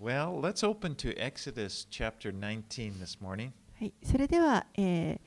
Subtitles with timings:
[0.00, 3.50] Well, let's open to Exodus chapter 19 this morning.
[3.80, 5.18] はい、それでは、え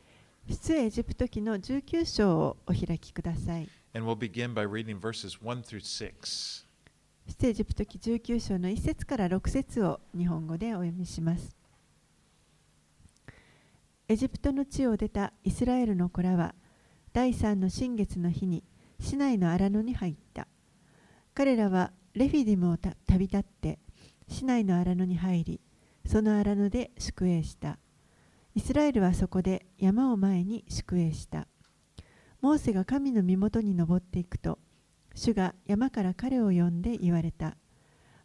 [0.48, 3.68] ー、出エジプト記の19章をお開きください。
[3.94, 6.66] And we'll begin by reading verses 1 through 6.
[7.28, 11.54] 出エジプト記19章の1節から6節を日本語でお読みします。
[14.08, 16.56] エジプトの地を出たイスラエルの子らは、
[17.12, 18.64] 第3の新月の日に
[19.02, 20.48] 市内の荒野に入った。
[21.34, 23.78] 彼らはレフィディムをた旅立って
[24.32, 25.62] 市内の荒野に入り、
[26.06, 27.78] その荒野で宿営した。
[28.56, 31.48] イスラエルはそこで山を前に宿営した。
[32.40, 34.58] モーセが神の身元に登っていくと、
[35.14, 37.58] 主が山から彼を呼んで言われた。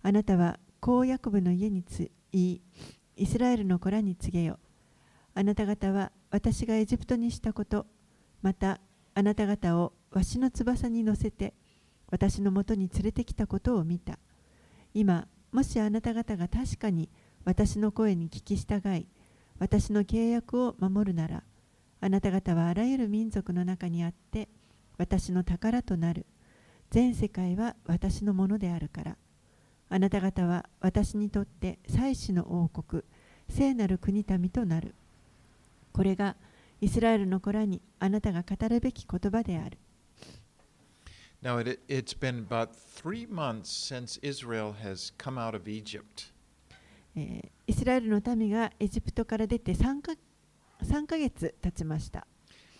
[0.00, 2.60] あなたは公約部の家につい、
[3.16, 4.60] イスラエルの子らに告げよ。
[5.34, 7.84] あなた方は私がエジプトにしたこと、
[8.42, 8.80] また
[9.14, 11.52] あなた方をわしの翼に乗せて、
[12.08, 14.20] 私のもとに連れてきたことを見た。
[14.94, 17.08] 今、もしあなた方が確かに
[17.46, 19.06] 私の声に聞き従い、
[19.58, 21.44] 私の契約を守るなら、
[21.98, 24.50] あなた方はあらゆる民族の中にあって、
[24.98, 26.26] 私の宝となる。
[26.90, 29.16] 全世界は私のものであるから。
[29.88, 33.02] あなた方は私にとって祭司の王国、
[33.48, 34.94] 聖なる国民となる。
[35.94, 36.36] これが
[36.82, 39.78] イスラエルの子らにあなたが語るべき言葉である。
[41.41, 46.31] Now, it, it's been about three months since Israel has come out of Egypt.
[47.15, 50.11] えーイスラエルの民がエジプトから出て3か
[50.83, 52.27] ,3 ヶ月経ちました。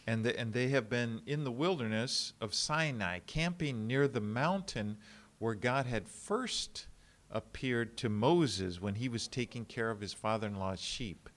[0.05, 4.97] And, the, and they have been in the wilderness of Sinai, camping near the mountain
[5.39, 6.87] where God had first
[7.29, 11.29] appeared to Moses when he was taking care of his father in law's sheep.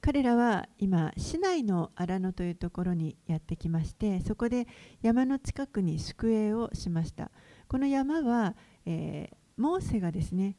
[0.00, 4.66] 彼らは今、市内の荒野というところにやってきまして、そこで
[5.02, 7.30] 山の近くに宿営をしました。
[7.68, 10.56] この山は、えーモーセがですね、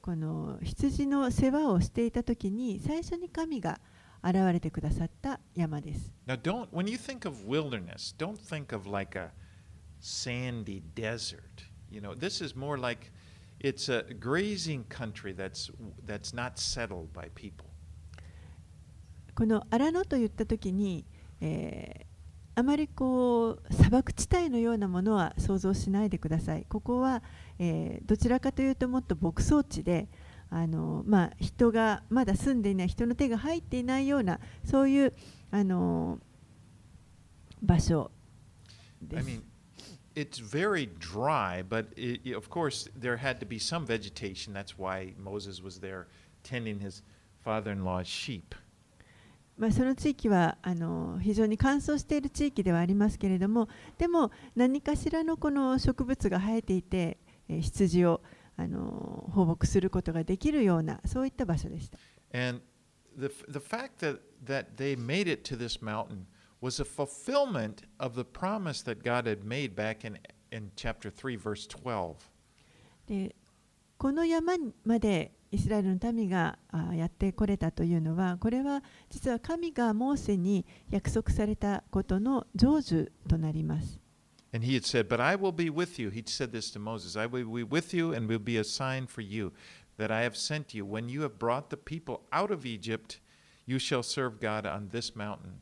[0.00, 3.80] この羊の世話をしていた時に最初に神が
[4.22, 6.10] 現れてくださった山です。
[6.26, 9.30] Now, don't when you think of wilderness, don't think of like a
[10.00, 11.42] sandy desert.
[11.90, 13.12] You know, this is more like
[13.60, 15.70] it's a grazing country that's
[16.06, 17.67] that's not settled by people.
[19.38, 21.04] この荒野といった時に、
[21.40, 22.08] えー
[22.56, 26.66] あまりこう砂漠地帯のようなものは想像しないでください。
[26.68, 27.22] ここは、
[27.60, 30.08] えーどちらかというともっと牧草地で
[30.50, 35.12] あの、まあ、人がまだ住んでいない人の手が入っていないようなそういう
[35.52, 36.18] あの
[37.62, 38.10] 場所
[39.00, 39.34] です I。
[39.36, 39.42] mean,
[40.16, 44.52] it's very dry, but it, of course there had to be some vegetation.
[44.52, 46.08] That's why Moses was there
[46.42, 47.04] tending his
[47.44, 48.56] father-in-law's sheep.
[49.58, 58.20] まあ、その地域はあの非常に乾燥している地域ではありますけれども、でも何かしらのこの植物が生えていて、え、羊を
[58.56, 61.98] あの放牧することができるような、そういった場所でした。
[66.60, 66.84] Was a
[74.84, 83.98] までイスラエルの民があやってこれたというのはこれは実は神がモーセに約束されたことの成就となります。
[84.52, 86.10] And he had said, But I will be with you.
[86.10, 89.06] He said this to Moses I will be with you and will be a sign
[89.06, 89.52] for you
[89.98, 90.86] that I have sent you.
[90.86, 93.20] When you have brought the people out of Egypt,
[93.66, 95.60] you shall serve God on this mountain.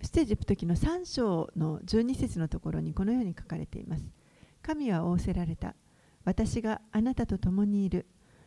[0.00, 4.04] 出エジプト記の3章の12節のところにこのように書かれています。
[4.62, 5.74] 神は仰せられた。
[6.24, 8.06] 私があなたと共にいる。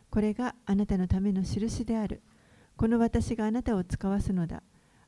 [0.09, 2.21] これがあなたのための印である。
[2.77, 4.63] この私があなたを使わすのだ。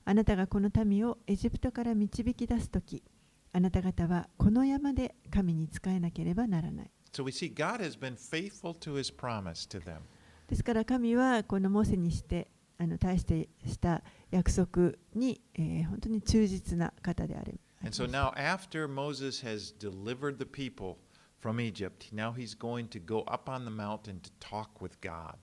[0.06, 3.04] あなたがこの民をエジプトから導き出すとき、
[3.52, 6.92] あなた方はこの山で神に仕えなければならない。
[7.12, 10.02] So we see God has been faithful to his promise to them.
[10.48, 12.48] ですから神はこのモーセにして
[12.78, 17.60] あの対してした約束に、えー本当に忠実な方である。
[17.82, 20.98] And so now, after Moses has delivered the people
[21.40, 25.36] from Egypt, now he's going to go up on the mountain to talk with God.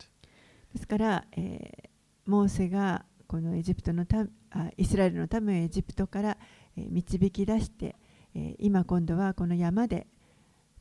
[0.73, 1.89] ですから、えー
[2.27, 6.39] モーセがこのエジプトの民あイスラエルの民をエジプトから、
[6.77, 7.97] えー導き出して、
[8.35, 10.07] えー今今度はこの山で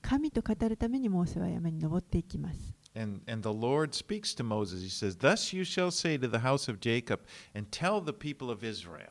[0.01, 2.73] 神と語るためにモーセは山に登っていきます。
[2.95, 4.83] And, and the Lord speaks to Moses.
[4.83, 7.21] He says, Thus you shall say to the house of Jacob,
[7.55, 9.09] and tell the people of Israel.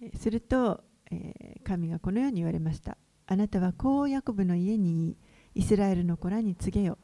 [0.00, 2.96] えーすると、えー神がこのように言われました。
[3.30, 5.16] あなたはこうヤコブの家に言い
[5.54, 6.98] イスラエルの子らに告げよ。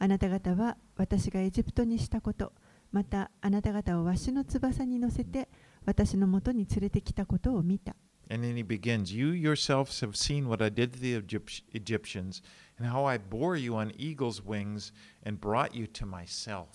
[0.00, 2.52] あなた方は私がエジプトにしたこと、
[2.90, 5.48] またあなた方をわしの翼に乗せて
[5.86, 7.94] 私のもとに連れてきたことを見た。
[8.28, 12.42] And then he begins, You yourselves have seen what I did to the Egypt- Egyptians,
[12.76, 14.92] and how I bore you on eagle's wings
[15.24, 16.66] and brought you to myself.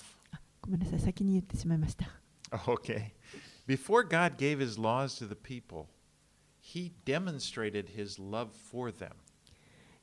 [0.62, 2.08] ごめんなさい、先に言ってしまいました。
[2.52, 3.12] Okay.
[3.68, 5.88] Before God gave his laws to the people,
[6.63, 9.13] he demonstrated his love for them.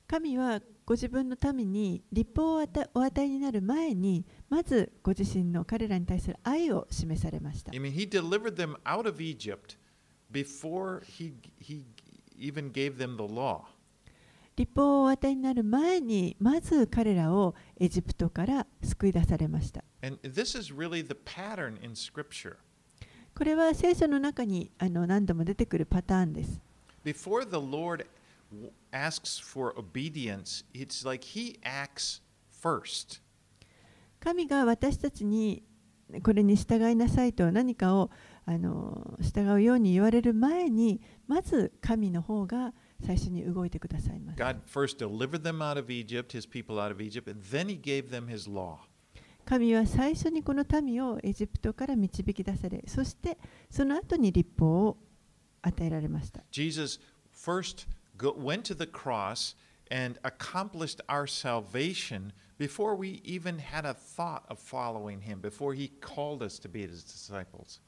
[0.07, 7.71] 神はご自分の民に立法を与えお与えになる前にまずご自身の彼らに対する愛を示されました。
[7.71, 9.77] I mean, he delivered them out of Egypt
[10.31, 11.83] before he, he
[12.37, 13.61] even gave them the law.
[14.55, 19.83] 立法をお与えになる前にまず彼らをエジプトから救い出されました。
[20.01, 22.57] And this is really the pattern in Scripture.
[23.36, 26.60] これは聖書の中にあの何度も出てくるパターンです。
[27.04, 28.06] Before the Lord
[28.92, 32.20] asks for obedience, it's like he acts
[32.62, 33.20] first.
[34.20, 35.62] 神が私たちに
[36.22, 38.10] これに従いなさいと何かを
[38.44, 42.72] あの従うように言われる前にまず神の方が
[43.06, 44.42] 最初に動いてくださいます。
[44.42, 48.10] God first delivered them out of Egypt, his people out of Egypt, and then he gave
[48.10, 48.80] them his law.
[49.44, 53.38] 神は最初にこの民をエジプトから導き出されそして
[53.70, 54.96] その後に立法を
[55.62, 56.42] 与えられました。
[56.50, 57.00] Jesus
[57.32, 57.86] first
[58.18, 59.56] went to the cross
[59.90, 65.90] and accomplished our salvation before we even had a thought of following him, before he
[66.00, 67.80] called us to be his disciples.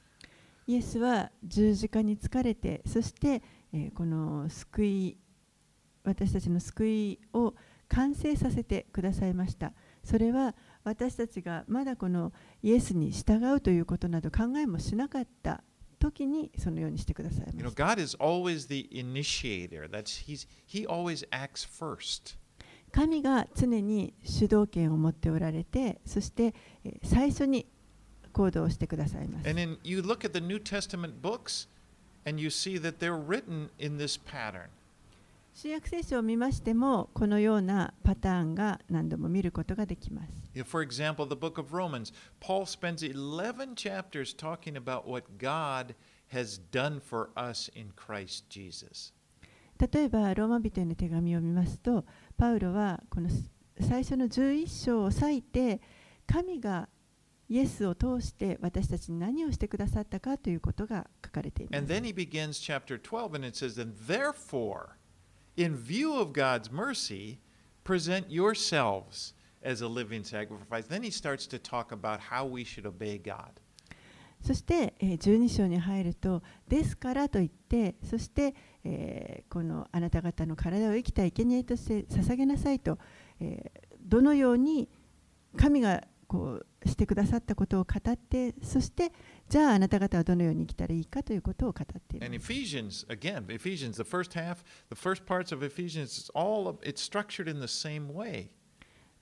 [0.65, 3.41] イエスは十字架に疲れてそして、
[3.73, 5.17] えーこの救い
[6.03, 7.53] 私たちの救いを
[7.89, 9.73] 完成させてくださいました
[10.03, 15.63] それは私たちがまだこのイエスに従うということなど考えもしなかった
[15.99, 19.87] 時にそのようにしてください You ま know, した God is always the initiator.
[19.89, 22.37] That's he's he always acts first.
[22.91, 26.53] 神が常に主導権を持っておられてそして、
[26.83, 27.65] えー最初に
[28.33, 31.67] 行動してくださいます And then you look at the New Testament books
[32.25, 34.69] and you see that they're written in this pattern.
[35.55, 45.37] 新約聖書を見ましてもこのようなパターンが何度も見ることができます know, For example, the book of Romans, Paul spends 11 chapters talking about what
[45.37, 45.93] God
[46.31, 49.13] has done for us in Christ Jesus.
[49.79, 52.05] 例えばローマ人への手紙を見ますと
[52.37, 53.29] パウロはこの
[53.79, 55.81] 最初の11章を割いて
[56.25, 56.89] 神が
[57.49, 61.93] イエスを通して私たちに何をしてくださったかということが書かれていま And す。
[61.93, 64.95] then he begins chapter 12 and it says, And therefore,
[65.55, 67.39] in view of God's mercy,
[67.83, 70.85] present yourselves as a living sacrifice.
[70.87, 73.51] Then he starts to talk about how we should obey God.
[74.41, 78.53] そしてえー12章に入ると「ですから」と言ってそして
[78.83, 82.99] えーこのあなた方の体を生きた生贄として捧げなさいと
[83.39, 84.89] えーどのように
[85.55, 89.13] 神がこうしてくださったことを語ってそして
[89.49, 92.51] じゃああなた方はどのように生きたらいいかということを語っていま And す。
[92.51, 97.59] Ephesians, again, Ephesians, the first half, the first parts of Ephesians, it's all it's structured in
[97.59, 98.49] the same way.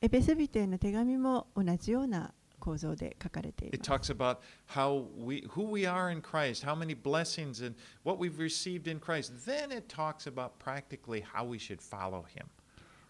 [0.02, 4.38] エペソビトへの手紙も同じような構造で書かれてい It ます talks about
[4.68, 9.00] how we who we are in Christ, how many blessings and what we've received in
[9.00, 9.34] Christ.
[9.46, 12.48] Then it talks about practically how we should follow him.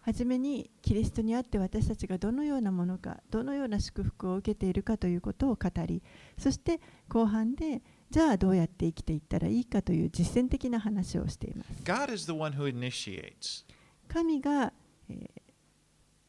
[0.02, 6.02] はじめにキリストにあって私たちがどのようなものかどのような祝福を受けているかということを語り
[6.36, 11.82] そして後半でじゃあどうやって生きていったらいいかという実践的な話をしています。
[11.84, 13.64] God is the one who initiates.
[14.08, 14.72] 神が、
[15.08, 15.42] えー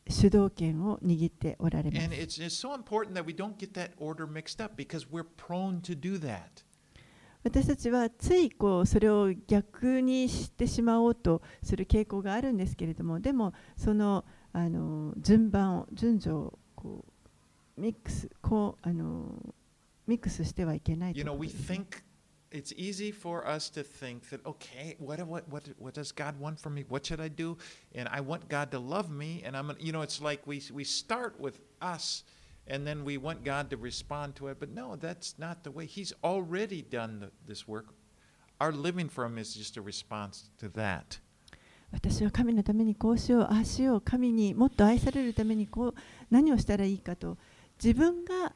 [0.10, 2.08] 主導権を握っておられます
[7.44, 14.24] 私たちはついこうそれを逆にしてしまおうとする傾向があるんですけれどもでもその
[14.54, 17.06] あの順番を順序をこ
[17.78, 19.54] うミックスこうあの
[20.08, 22.04] ミックスしてはいけないと You いう know, こと we ですね think
[22.54, 26.60] it's easy for us to think that, okay, what, what, what, what does God want
[26.60, 26.86] from me?
[26.88, 27.58] What should I do?
[27.96, 29.42] And I want God to love me.
[29.44, 32.24] And I'm, you know, it's like we, we start with us
[32.68, 34.60] and then we want God to respond to it.
[34.60, 35.86] But no, that's not the way.
[35.86, 37.88] He's already done the, this work.
[38.60, 41.20] Our living for Him is just a response to that.
[41.92, 45.96] 私は神のためにこうしようああしよう神にもっと愛されるためにこう
[46.32, 47.38] 何をしたらいいかと
[47.82, 48.52] 自分が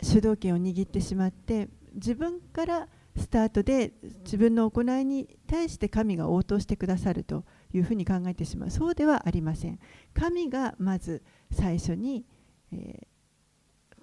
[0.00, 3.90] 主導権を握ってしまって自分からスタートで
[4.24, 7.42] 自分の行いに対して神が応答してくださると
[7.74, 9.80] いうふうに考えてしまうそうではありません
[10.14, 12.24] 神がまず最初に、
[12.72, 13.12] えー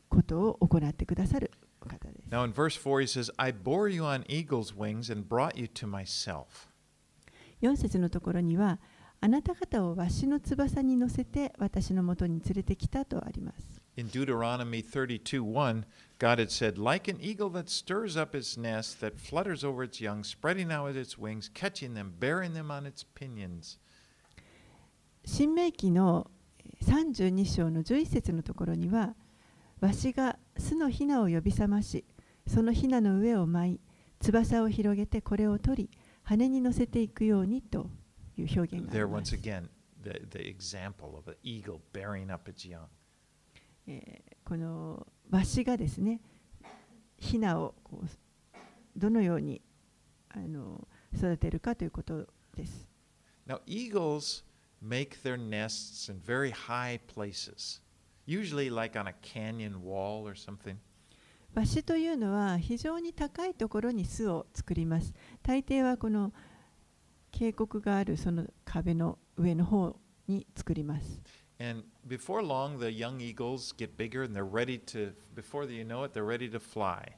[0.09, 5.55] ことを行ってくださるお方です Now, in verse 4, He says, I bore you on eagle's wings and brought
[5.55, 6.67] you to myself.
[7.61, 8.79] 4節のところには
[9.21, 13.81] あなた方をわしの翼に乗せて私のもとに連れてきたとあります。
[13.97, 15.83] In Deuteronomy 32 1,
[16.19, 19.99] God had said, Like an eagle that stirs up its nest, that flutters over its
[19.99, 23.77] young, spreading out its wings, catching them, bearing them on its pinions.
[25.25, 26.31] 新明記の
[26.83, 29.15] 32章の11節のところには
[29.79, 32.05] わしが巣のヒナを呼び覚まし
[32.47, 33.79] そのヒナの上を舞い
[34.19, 35.89] 翼を広げてこれを取り
[36.23, 37.89] 羽に乗せていくようにと
[38.37, 39.67] いう表現がありま once す、again,
[40.03, 42.79] the, the example of an eagle bearing up its young.
[43.87, 46.21] えーこのわしがですね
[47.19, 48.07] ヒナをこう
[48.97, 49.61] どのように
[50.29, 52.89] あの育てるかということです。
[53.47, 54.43] Now, eagles
[54.81, 57.81] make their nests in very high places,
[58.25, 60.77] usually like on a canyon wall or something.
[61.55, 65.13] ワシというのは非常に高いところに巣を作ります。
[65.41, 66.31] 大抵はこの
[67.31, 69.95] 渓谷があるその壁の上の方
[70.27, 71.21] に作ります。
[71.59, 76.13] And before long, the young eagles get bigger and they're ready to, before you know it,
[76.13, 77.13] they're ready to fly.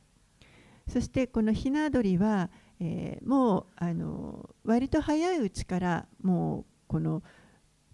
[0.88, 2.50] そしてこのヒナ鳥は、
[2.80, 7.22] えーもうあの割と早いうちからもうこの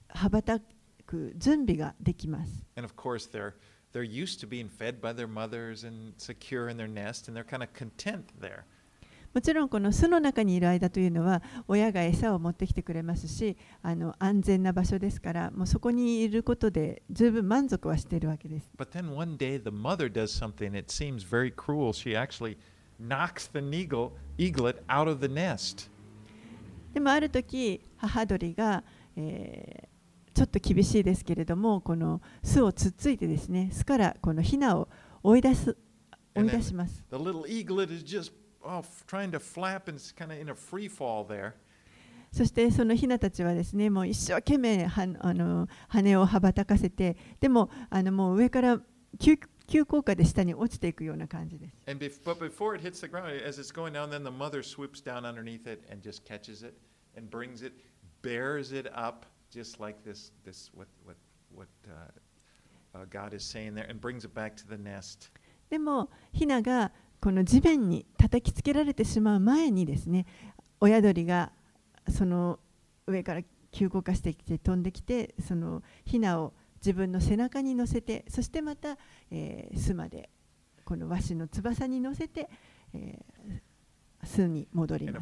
[0.10, 0.60] 羽ばた
[1.06, 2.66] く準備ができます。
[2.76, 3.54] And of course, they're,
[3.94, 7.48] they're used to being fed by their mothers and secure in their nest, and they're
[7.48, 8.64] kind of content there.
[9.34, 18.72] もちろんこの巣の中にいる間というのは親が餌を持ってきてくれますしあの安全な場所ですからもうそこにいることで十分満足はしているわけです。
[18.78, 21.94] But then one day, the mother does something, it seems very cruel.
[21.94, 22.58] She actually
[23.00, 25.88] knocks the eagle, eaglet out of the nest.
[26.94, 28.84] でもある時母鳥が、
[29.16, 29.87] えー
[30.38, 34.88] ちょっと厳しいですけれどもこの巣をつっついてですね巣からこのヒナを
[35.24, 35.76] 追い出す
[36.36, 37.04] 追い出します。
[37.10, 38.32] The little eaglet is just
[38.64, 41.54] oh, f- trying to flap and kind of in a free fall there.
[42.32, 48.80] そしてそのヒナたちはですねもう一生懸命はあの羽を羽ばたかせてでもあのもう上から
[49.18, 51.76] 急急降下で下に落ちていくような感じです。
[51.88, 55.04] And bef- but before it hits the ground, as it's going down, then the mother swoops
[55.04, 56.76] down underneath it and just catches it
[57.18, 57.74] and brings it,
[58.22, 59.26] bears it up,
[59.58, 61.18] just like this, this what what
[61.56, 65.32] what uh, uh, God is saying there, and brings it back to the nest.
[65.70, 70.26] でもヒナがこの地面に叩きつけられてしまう前にですね
[70.80, 71.52] 親鳥が
[72.08, 72.60] その
[73.08, 78.98] 上から急降下してきて飛んできてそのヒナを自分の背中に乗せてそしてまた、
[79.32, 80.30] えー巣まで
[80.86, 82.48] この和紙の翼に乗せて、
[82.94, 83.67] えー
[84.28, 84.38] す。
[84.38, 85.20] で、に戻りま。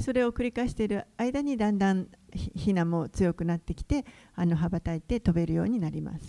[0.00, 4.04] それを繰り返している間にだんだんひなも強くなってきて
[4.34, 6.26] あの羽ばたいて飛べるようになります。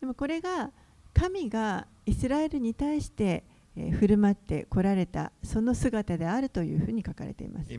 [0.00, 0.70] でもこれが
[1.12, 3.44] 神がイスラエルに対して
[3.76, 7.72] 振る舞って来られたその姿であるというふうに書かれています。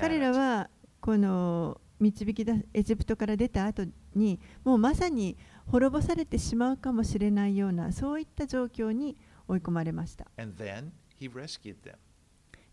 [0.00, 0.68] 彼らは
[1.00, 3.84] この導き出エジプトから出た後
[4.14, 10.26] にもうまさに滅ぼされてしまうかもしれないようなそういった状況に追い込まれました。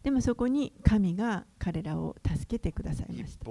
[0.03, 3.46] でもそこに神が彼らを助けてくださいました。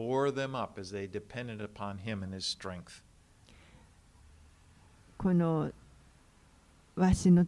[5.18, 5.70] この
[6.94, 7.46] わしの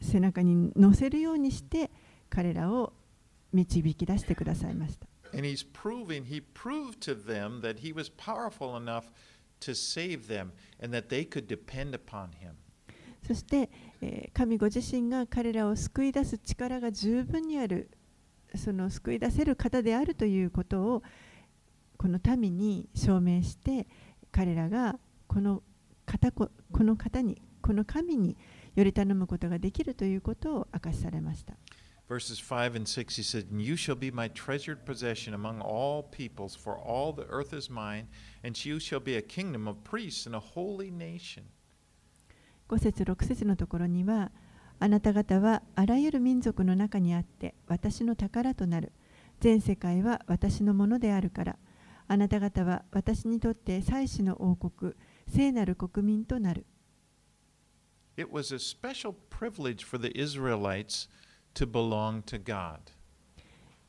[0.00, 1.90] 背中に乗せるようにして
[2.28, 2.92] 彼らを
[3.52, 5.06] 導き出してくださいました。
[13.26, 13.70] そして、
[14.32, 17.90] 神ご自身が彼らを救い出す力が十分にある
[18.54, 21.02] その救い出せる方であるということを
[21.96, 23.86] この民に証明して
[24.30, 25.62] 彼らがこの
[26.04, 28.36] 方ここの方にこの神に
[28.74, 31.54] より頼むことができるということを明かしされました。
[32.08, 36.78] Verses 5 and 6, he said, you shall be my treasured possession among all peoples, for
[36.78, 38.06] all the earth is mine,
[38.44, 41.42] and you shall be a kingdom of priests and a holy nation.
[42.68, 44.30] 5節6節のところには
[44.78, 48.92] あなた方はあらゆる民族の中にあって私の宝となる
[49.40, 51.56] 全世界は私のものであるから
[52.08, 54.94] あなた方は私にとって祭司の王国
[55.28, 56.66] 聖なる国民となる
[58.18, 61.08] It was a special privilege for the Israelites
[61.54, 62.78] to belong to God.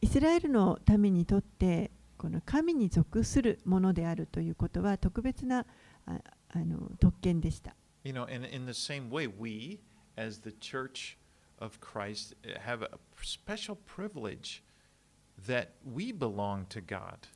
[0.02, 5.66] イスラエルの民にとってこの神に属するものであるということは特別な
[6.06, 7.76] ああの特権でした。
[8.04, 9.80] You know, and in the same way, we,
[10.18, 11.18] as the church
[11.60, 12.90] of Christ, have a
[13.22, 14.64] special privilege
[15.48, 17.28] that we belong to God.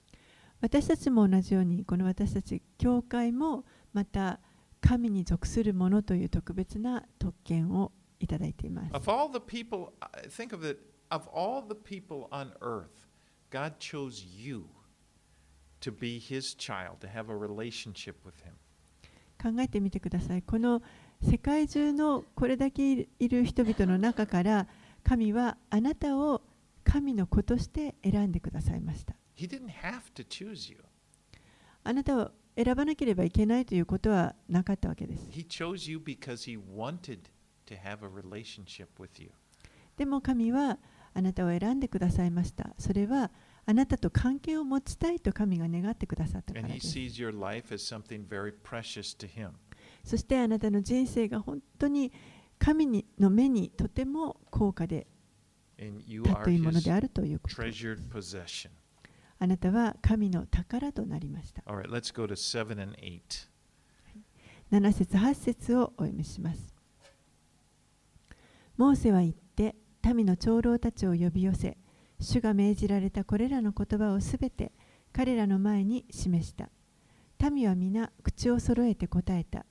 [0.62, 4.40] 私たちも同じようにこの私たち教会もまた
[4.80, 8.94] 神に属するものという特別な特権をいただいています。
[8.94, 9.94] Of all the people,
[10.30, 13.08] think of it, of all the people on earth,
[13.50, 14.66] God chose you
[15.82, 18.54] to be his child, to have a relationship with him.
[19.42, 20.44] 考えてみてください。
[20.44, 20.84] この
[21.22, 24.68] 世界中のこれだけいる人々の中から
[25.04, 26.42] 神はあなたを
[26.84, 29.16] 神の子として選んでくださいました。
[31.84, 35.30] あなたを選ばなければいけないということはなかったわけです。
[39.98, 40.80] でも神は
[41.14, 42.72] あなたを選んでくださいました。
[42.78, 43.32] それは
[43.66, 46.88] あなたと関係を持ちたいと神が願ってくださったからです。
[50.04, 52.12] そしてあなたの人生が本当に
[52.58, 55.08] 神にの目にとても高価で
[55.78, 57.56] 尊いものであるということ。
[59.40, 61.64] あなたは神の宝となりました。
[61.64, 63.50] Right, let's go to 7 and 8.
[64.72, 66.76] 7節8節をお読みします。
[68.78, 69.76] モーセは言って
[70.14, 71.78] 民の長老たちを呼び寄せ、
[72.20, 74.72] 主が命じられたこれらの言葉をすべて
[75.12, 76.70] 彼らの前に示した。
[77.52, 79.66] 民は皆口を揃えて答えた。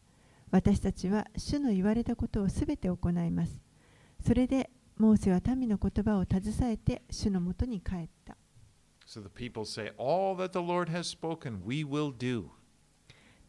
[0.51, 3.61] 私たちは主の言われたことをすべて行います。
[4.25, 8.37] それでモーセは民の言葉を携えて主のもとに帰った。
[9.07, 12.49] So the people say, All that the Lord has spoken, we will do.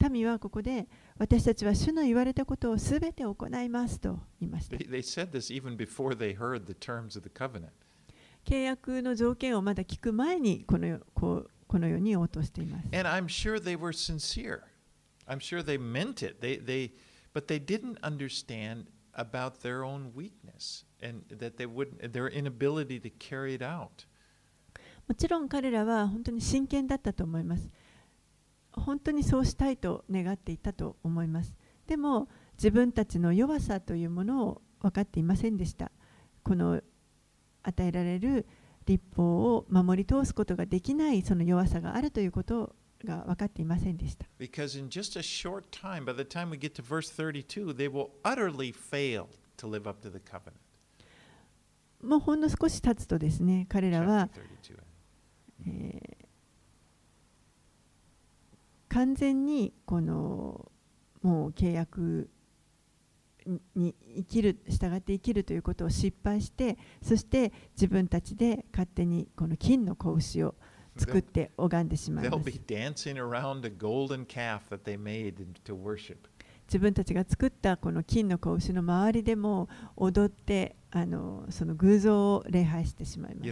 [0.10, 4.76] 民はここで私たちは主の言われたことをすべて行いますと言いました。
[4.78, 7.70] They, they said this even before they heard the terms of the covenant.
[8.46, 12.86] 契約の条件をまだ聞く前にこのよこうこのように応答しています。
[12.88, 14.62] And I'm sure they were sincere.
[15.28, 16.42] I'm sure they meant it.
[16.42, 16.92] They, they,
[17.34, 23.10] but they didn't understand about their own weakness and that they wouldn't, their inability to
[23.10, 24.06] carry it out.
[25.08, 27.70] もちろん彼らは本当に真剣だったと思います。
[28.72, 31.54] 本当にそうしたいと願っていたと思います。
[31.88, 35.92] でも自分たちの弱さというものを分かっていませんでした。
[36.44, 36.82] この
[37.64, 38.48] 与えられる
[38.86, 44.26] 立法を守り通すことができないその弱さがあるということをが分かっていませんでした。
[52.02, 54.30] もうほんの少し経つとですね、彼らは、
[58.90, 60.72] 完全にこの
[61.22, 62.30] もう契約
[63.76, 70.56] に生きる従って生きるということを失敗してそして自分たちで勝手にこの金の子牛を
[70.98, 72.32] 作って拝んでしまいます。
[76.68, 83.46] 自分たちが作ったこの金の子牛の周りでも踊ってあのその偶像を礼拝してしまいます。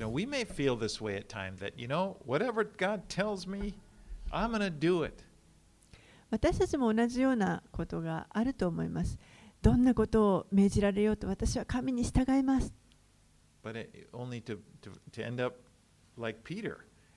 [6.29, 9.17] 私たちも同じようなことがあると思います。
[9.61, 12.73] どんなことを命じられようと私は神に従います。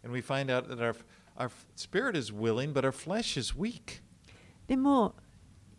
[0.03, 0.97] And we find out that our,
[1.37, 4.03] our spirit is willing, but our flesh is weak.
[4.67, 5.15] でも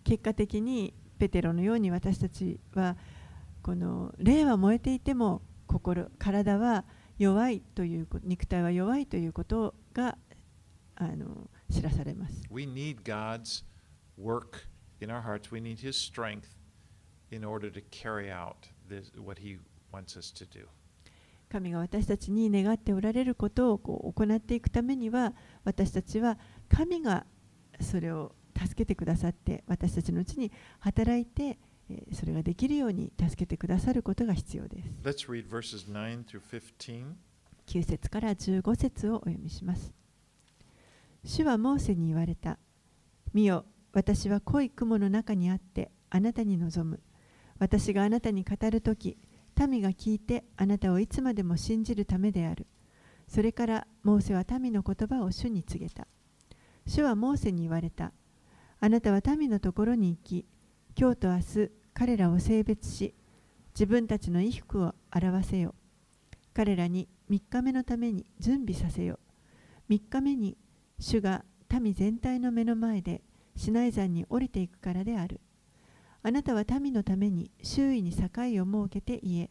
[0.03, 2.97] 結果的にペテロのように私たちは
[3.61, 6.83] この霊は燃えていても心体は
[7.17, 10.17] 弱いという肉体は弱いということが
[10.95, 12.41] あの知らされます。
[12.51, 13.63] We need God's
[14.19, 14.67] work
[15.01, 15.51] in our hearts.
[15.51, 16.49] We need His strength
[17.31, 19.59] in order to carry out this, what He
[19.91, 20.67] wants us to do.
[21.53, 27.27] 神が私たちに願っておられることをこう行っていくためには私たちは神が
[27.79, 31.59] それを助けてくださって私たちのうちに働いて
[31.91, 34.97] えーそれができるように助けてくださることが必要です。
[35.03, 36.41] Let's read verses 9 through
[36.79, 37.03] 15.
[37.67, 39.93] 9節から15節をお読みします。
[41.23, 42.57] 主はモーセに言われた。
[43.33, 47.01] 見よ、私は濃い雲の中にあってあなたに望む。
[47.59, 49.17] 私があなたに語るとき、
[49.67, 52.67] 民が聞いてあなたをいつまでも信じるためである。
[53.27, 56.07] それからモーセは民の言葉を主に告げた。
[56.85, 58.11] 主はモーセに言われた。
[58.79, 60.45] あなたは民のところに行き、
[60.99, 63.13] 今日と明日彼らを性別し、
[63.73, 65.73] 自分たちの衣服を表せよ。
[66.53, 69.19] 彼らに3日目のために準備させよ。
[69.89, 70.57] 3日目に
[70.99, 71.45] 主が
[71.81, 73.21] 民全体の目の前で
[73.55, 75.39] シナイ山に降りていくからである。
[76.25, 79.49] あなたは民のために周囲に境を設けて言え。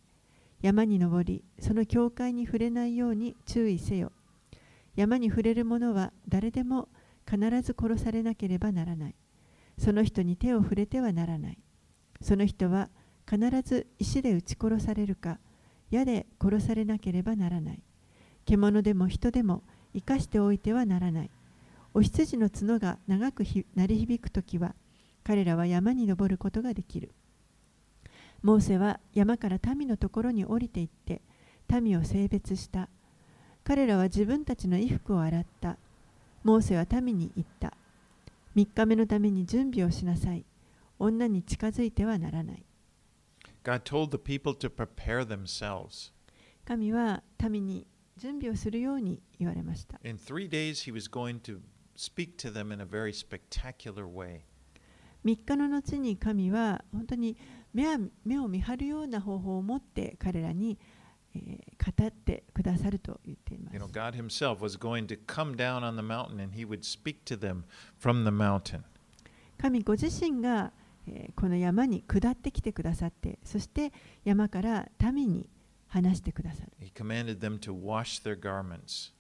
[0.62, 4.11] 山に登り、その境界に触れないように注意せよ。
[4.96, 6.88] 山に触れる者は誰でも
[7.28, 9.14] 必ず殺されなければならない。
[9.76, 11.58] その人に手を触れてはならない。
[12.22, 12.88] その人は
[13.28, 15.38] 必ず石で撃ち殺されるか、
[15.90, 17.82] 矢で殺されなければならない。
[18.46, 19.62] 獣でも人でも
[19.94, 21.30] 生かしておいてはならない。
[21.92, 24.74] お羊の角が長く鳴り響くときは、
[25.24, 27.12] 彼らは山に登ることができる。
[28.42, 31.22] モーセは山から民のところに降りて行って、
[31.80, 32.88] 民を性別した。
[33.64, 35.78] 彼らは自分たちの衣服を洗った。
[36.42, 37.74] モーセは民に言った。
[38.56, 40.44] 3日目のために準備をしなさい。
[40.98, 42.64] 女に近づいてはならない。
[43.64, 46.12] God told the people to prepare themselves.
[46.64, 50.00] 神は民に準備をするように言われました。
[50.04, 51.61] In three days, He was going to
[51.96, 54.40] speak to them in a very spectacular way.
[55.24, 57.37] 3日の後に神は本当に
[57.72, 60.78] 目を見張るような方法を持って彼らに、
[61.35, 63.92] えー語ってくださると言っていま You know, す。
[63.92, 67.64] God Himself was going to come down on the mountain and He would speak to them
[68.00, 68.82] from the mountain.
[69.58, 70.72] 神ご自身が、
[71.08, 73.92] えーこの山に下ってきてくださって、そして
[74.24, 75.48] 山から民に
[75.88, 76.72] 話してくださる。
[76.80, 79.12] He commanded them to wash their garments.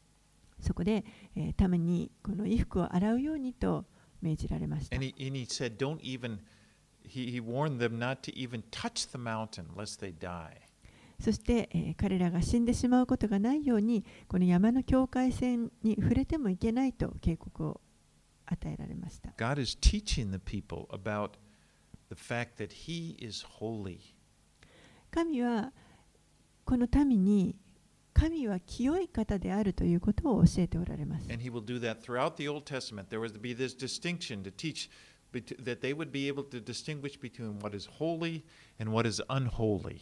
[0.60, 3.86] そこで、えー民にこの衣服を洗うようにと
[4.22, 4.96] 命じられました。
[11.22, 17.80] そして、えー、彼らが死んでしまうことがないように、この山の境界線に触れてもいけないと警告を
[18.46, 19.30] 与えられました。
[19.36, 21.32] God is teaching the people about
[22.08, 23.98] the fact that He is holy.
[25.10, 25.72] 神は
[26.64, 27.56] この民に、
[28.14, 31.30] 神は清い方であるということを教えておられます。
[31.32, 33.08] And He will do that throughout the Old Testament.
[33.08, 34.88] There was to be this distinction to teach
[35.32, 38.42] that they would be able to distinguish between what is holy
[38.78, 40.00] and what is unholy.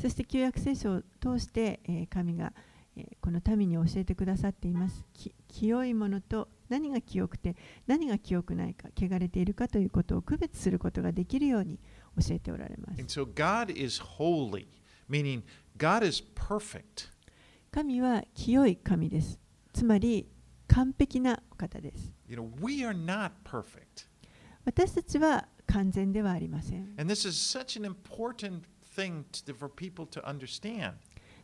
[0.00, 2.52] そして旧約聖書を通して、えー神が、
[2.96, 5.04] えーこの民に教えてくださっています。
[5.12, 11.78] き清いものと何が清くて何が清くないか、汚れているかということを区別することができるように
[12.18, 13.04] 教えておられます And。
[13.12, 14.66] so God is holy,
[15.08, 15.42] meaning
[15.76, 17.11] God is perfect.
[17.72, 19.40] 神は清い神です。
[19.72, 20.28] つまり
[20.68, 22.12] 完璧なお方です。
[22.28, 24.06] You know, we are not perfect.
[24.66, 26.94] 私たちは完全ではありません。
[26.98, 30.92] And this is such an important thing to, for people to understand.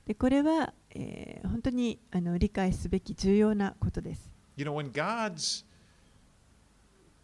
[0.04, 4.30] でこれは、えー本当にあの理解すべき重要なことです。
[4.56, 5.64] You know, when God's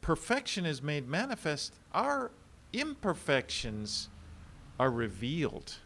[0.00, 2.30] perfection is made manifest, our
[2.72, 4.08] imperfections
[4.78, 5.83] are revealed.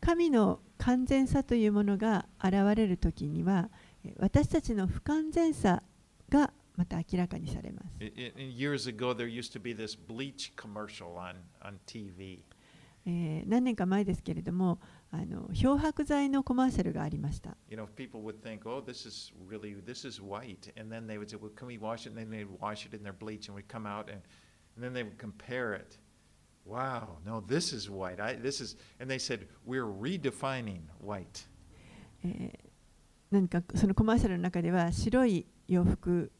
[0.00, 3.68] 神の完全さというものが現れるときには、
[4.04, 5.82] えー私たちの不完全さ
[6.30, 7.98] がまた明らかにされます。
[8.00, 12.38] Years ago, there used to be this bleach commercial on, on TV.
[13.04, 14.78] えー何年か前ですけれども
[15.10, 17.56] あの漂白剤のコマーシャルがありました。
[17.68, 20.72] You know, people would think, oh, this is really, this is white.
[20.80, 22.12] And then they would say, well, can we wash it?
[22.12, 24.22] And then they'd wash it in their bleach and we'd come out and,
[24.76, 25.98] and then they would compare it.
[26.66, 28.20] Wow, no, this is white.
[28.20, 31.46] I, this is, and they said, we're redefining white.
[33.30, 36.32] 何かそのコマーシャルの中では白い洋服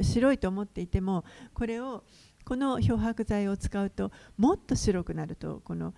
[0.00, 2.04] 白いと思っていてもこれを
[2.44, 5.94] この漂白剤を使うともっと白くなるとこの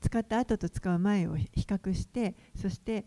[0.00, 3.06] 使った後と使う前を比較してそして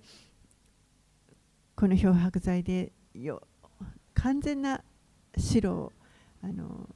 [1.75, 3.43] この漂白剤でよ
[4.13, 4.83] 完全な
[5.37, 5.93] 白を
[6.41, 6.89] あの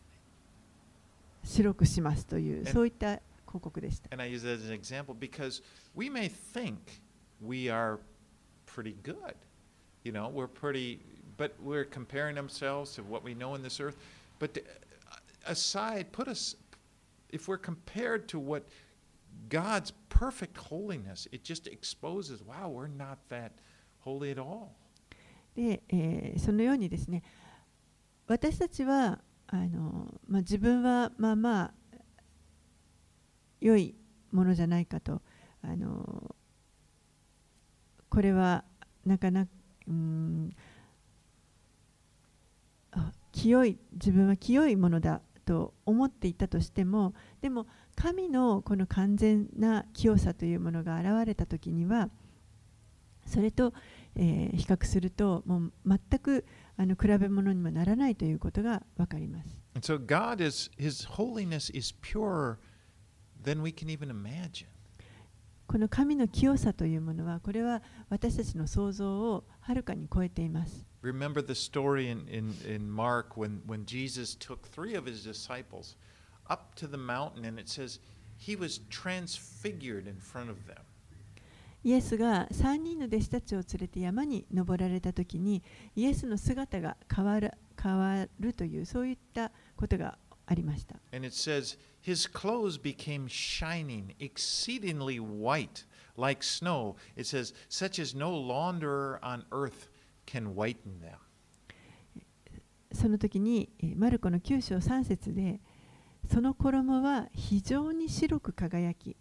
[1.46, 4.10] 白くしますというえそういった広告でした。
[4.12, 5.64] And I use that as an example because
[5.96, 6.78] we may think
[7.42, 8.00] we are
[8.66, 9.36] pretty good.
[10.04, 11.00] You know, we're pretty,
[11.38, 13.98] but we're comparing ourselves to what we know in this earth.
[14.40, 15.16] But uh,
[15.48, 16.56] aside, put us,
[17.30, 18.68] if we're compared to what
[19.50, 23.52] God's perfect holiness, it just exposes, wow, we're not that
[24.00, 24.76] holy at all.
[25.56, 27.24] で、えーそのようにですね
[28.28, 31.74] 私たちはあの、まあ、自分はまあまあ
[33.62, 33.96] 良い
[34.32, 35.22] ものじゃないかと
[35.62, 36.36] あの
[38.10, 38.64] これは
[39.06, 39.52] なかなか
[39.88, 40.52] うん
[43.32, 52.10] 清い自分は清いものだと思っていたとしてもでも神のこの完全な清さというものが現れた時には
[53.26, 53.74] それと、
[54.16, 56.46] えー比較するともう全く
[56.78, 59.62] あの比べ物にもならないということが分かります。
[59.82, 62.58] So God is, His holiness is purer
[63.44, 64.68] than we can even imagine.
[65.68, 70.86] この神の清さというものはこれは私たちの想像をはるかに超えています。
[71.02, 75.96] Remember the story in, in, in Mark when, when Jesus took three of his disciples
[76.50, 78.00] up to the mountain and it says
[78.38, 80.85] he was transfigured in front of them.
[81.86, 85.62] イエスが3人の弟子たちを連れて山に登られた時に
[85.96, 90.18] イエスの姿が変わる,変わるというそういったことが
[90.48, 90.96] ありました。
[102.92, 105.60] その時に、マルコの九章三節で、
[106.32, 109.16] その衣は非常に白く輝き、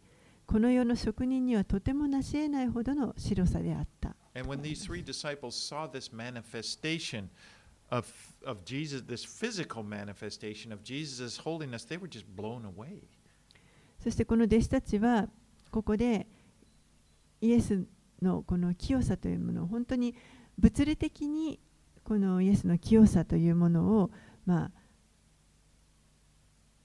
[0.47, 4.15] この世の職人にはとても成し得ないほどの白さであった。
[4.35, 7.29] And when these three disciples saw this manifestation
[7.91, 8.07] of,
[8.45, 13.03] of Jesus, this physical manifestation of Jesus' holiness, they were just blown away.
[14.01, 15.29] そしてこの弟子たちは
[15.71, 16.27] ここで
[17.41, 17.87] イエス
[18.21, 20.15] のこの清さというものを本当に
[20.59, 21.59] 物理的に
[22.03, 24.11] このイエスの清さというものを
[24.45, 24.71] まあ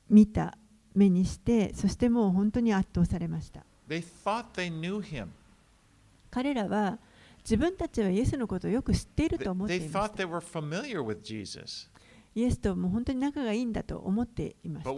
[0.10, 0.58] 見た
[1.00, 3.66] 目にして、そしてもう本当に圧倒されました。
[6.30, 7.00] 彼らは
[7.40, 10.00] 自分たちはイエスのことをよく知っていると思っていました。
[12.36, 14.92] イエスともう本当に仲がいいんだと思っていました。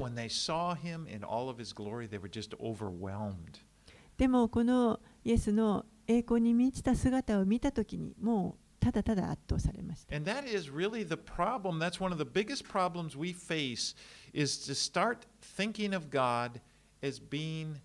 [4.18, 10.16] でもこのイエスの栄光に満ちた姿を見たときにもうただただ圧倒されました。
[10.16, 11.78] And that is really the problem.
[11.78, 13.96] That's one of the biggest problems we face.
[14.34, 16.62] Is to start thinking of God
[17.02, 17.78] as being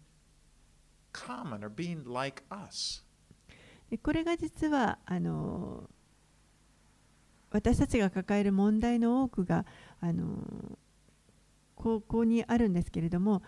[1.12, 3.02] common or being like us.
[3.90, 5.88] でこれが実はあの
[7.50, 9.64] 私たちが抱える問題の多くが
[10.00, 10.78] あの
[11.74, 13.42] ここにあるんですけれども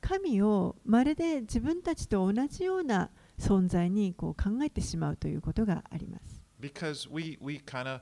[0.00, 6.42] 神をまるで自分たちと同じような存在にこう考えてしまうということがあります。
[6.60, 8.00] Because we, we kind of,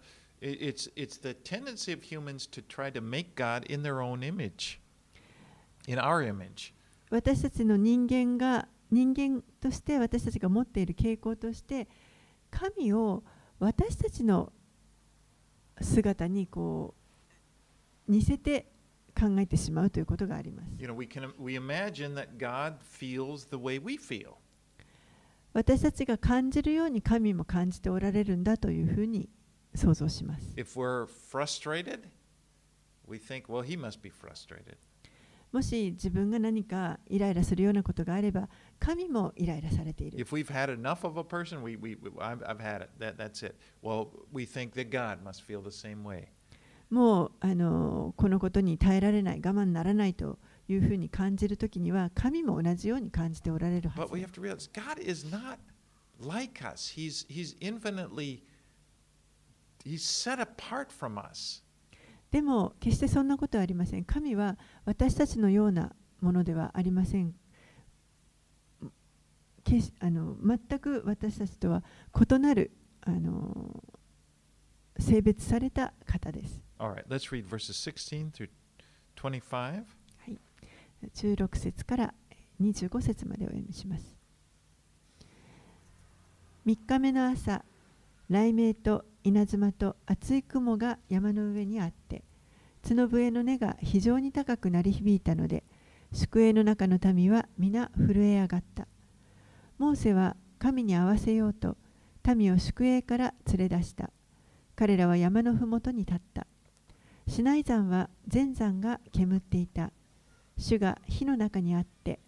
[7.11, 11.89] 私たちの人間が人間として私たちが持っている傾向として
[12.51, 13.23] 神を
[13.59, 14.53] 私たちの
[15.81, 16.95] 姿にこ
[18.09, 18.73] う似せて
[19.19, 20.69] 考えてしまうということがあります。
[25.55, 29.31] 私たちが感じるように神も感じておられるんだというふうに
[29.77, 30.55] 想像します。
[30.57, 32.01] If we're frustrated,
[33.07, 34.77] we think, well, he must be frustrated.
[35.53, 40.19] もし自分が何かイライラするようなことがあれば神もイライラされている。
[40.19, 42.91] If we've had enough of a person, we, we, we I've, I've had it.
[42.99, 43.55] That, that's it.
[43.83, 46.29] Well, we think that God must feel the same way.
[46.91, 55.59] もうあのこのことに耐えられない我慢ならないというふうに感じるときには神も同じように感じておられるは But ず we で have す to realize God is not
[56.21, 56.93] like us.
[56.97, 59.76] He's, he's infinitely, he's set apart from us.
[62.31, 64.05] でも決してそんなことはありません。
[64.05, 67.35] 神は私たちのようなものではありません。
[69.65, 71.83] けしあの全く私たちとは
[72.15, 72.71] 異なる
[73.03, 73.83] あの
[74.99, 76.61] 性別された方です。
[76.79, 78.51] All right, let's read verses 16 through
[79.17, 79.85] 25.
[81.15, 82.15] 16節から
[82.61, 84.17] 25節までお読みします。
[86.67, 87.65] 3日目の朝、
[88.29, 92.23] 雷鳴と稲妻と厚い雲が山の上にあって、
[92.89, 95.65] 角笛の音が非常に高く鳴り響いたので、
[96.13, 98.87] 宿営の中の民は皆震え上がった。
[99.79, 101.77] モーセは神に合わせようと
[102.37, 104.11] 民を宿営から連れ出した。
[104.77, 106.47] 彼らは山のふもとに立った。
[107.27, 109.91] シナイ山は全山が煙っていた。
[110.57, 112.21] 主が火の中にあって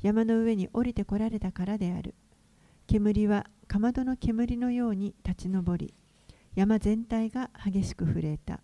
[0.00, 2.14] 山の上に降りてこられたからである。
[2.86, 5.92] 煙はかまどの煙のように立ち上り、
[6.56, 8.60] 山全体が激しく震えた。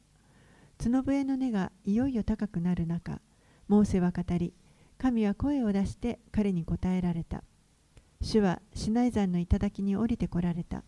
[0.83, 3.21] 角笛の音がいよいよ高くなる中、
[3.69, 4.55] モーセは語り、
[4.97, 7.45] 神は声を出して彼に答えられた。
[8.23, 10.85] 主はシナイ山の頂に降りてこられた。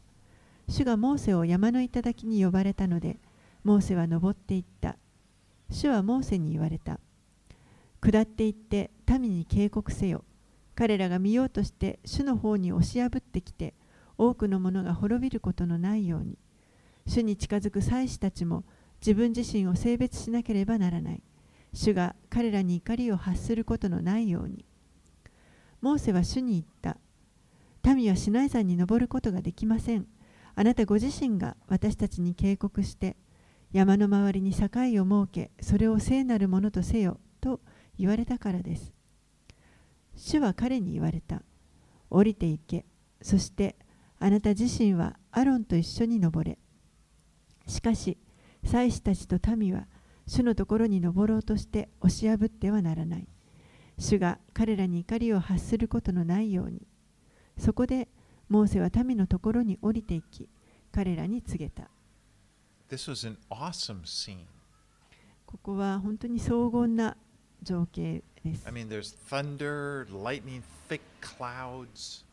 [0.67, 3.19] 主がモーセを山の頂に呼ばれたので、
[3.65, 4.97] モーセは登っていった。
[5.69, 7.01] 主はモーセに言われた。
[8.01, 10.25] 下っていって民に警告せよ。
[10.75, 13.75] 彼らが見ようとして主の方に押し破ってきて、
[14.17, 16.39] 多くの者が滅びることのないように。
[17.07, 18.65] 主に近づく祭司たちも
[19.01, 21.23] 自分自身を性別しなければならない。
[21.73, 24.65] 主が彼らに怒りを発することのないように。
[25.81, 26.99] モーセは主に言った。
[27.95, 30.07] 民はシナイ山に登ることができません。
[30.55, 33.17] あなたご自身が私たちに警告して、
[33.73, 37.61] 山の周りに境を設け、それを聖なるものとせよと
[37.99, 38.95] 言われたからです。
[40.17, 41.43] 主は彼に言われた。
[42.09, 42.87] 降りて行け。
[43.21, 43.77] そして
[44.19, 46.59] あなた自身はアロンと一緒に登れ。
[47.67, 48.19] しかし、
[48.65, 49.87] 祭司たちと民は
[50.27, 53.29] 主のところに登ろうとして押し破ってはならない。
[53.99, 56.87] 主が彼らに怒りを発することのないように。
[57.59, 58.09] そこで
[58.49, 60.49] モーセは民のところに降りていき、
[60.93, 61.91] 彼らに告げた。
[62.91, 64.45] This was an awesome scene.
[65.47, 67.17] ここは本当に荘厳な
[67.63, 68.73] 情景です I。
[68.73, 72.25] mean, there's thunder, lightning, thick clouds.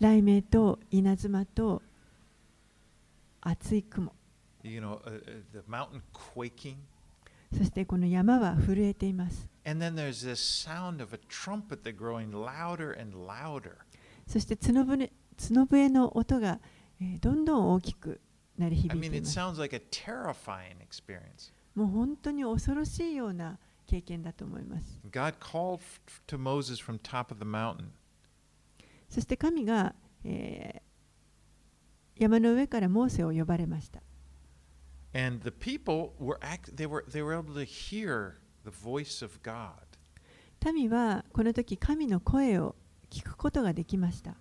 [0.00, 1.82] 雷鳴と稲妻と
[3.40, 4.12] 厚い雲
[4.62, 6.76] you know, uh, uh, the mountain quaking.
[7.56, 13.76] そしてこの山は震えています And then there's this sound of a trumpet that growing louder and louder.
[14.26, 16.60] そして角笛角笛の音が、
[17.00, 18.20] えーどんどん大きく
[18.58, 21.52] 鳴り I 響い mean, てい it ます sounds like a terrifying experience.
[21.74, 25.80] もう本当に恐ろしいような経験だと思います God called
[26.26, 27.84] to Moses from top of the mountain.
[29.08, 30.87] そして神が、えー
[32.18, 34.02] 山の上からモーセを呼ばれました。
[40.72, 42.74] 民はこの時神の声を
[43.08, 44.34] 聞くことができました。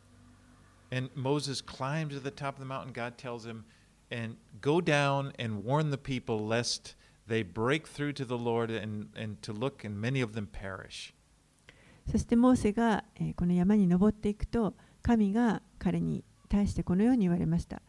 [12.38, 13.04] モーセが
[13.56, 17.82] 山に登っていくと神が彼に対してこのように言われました。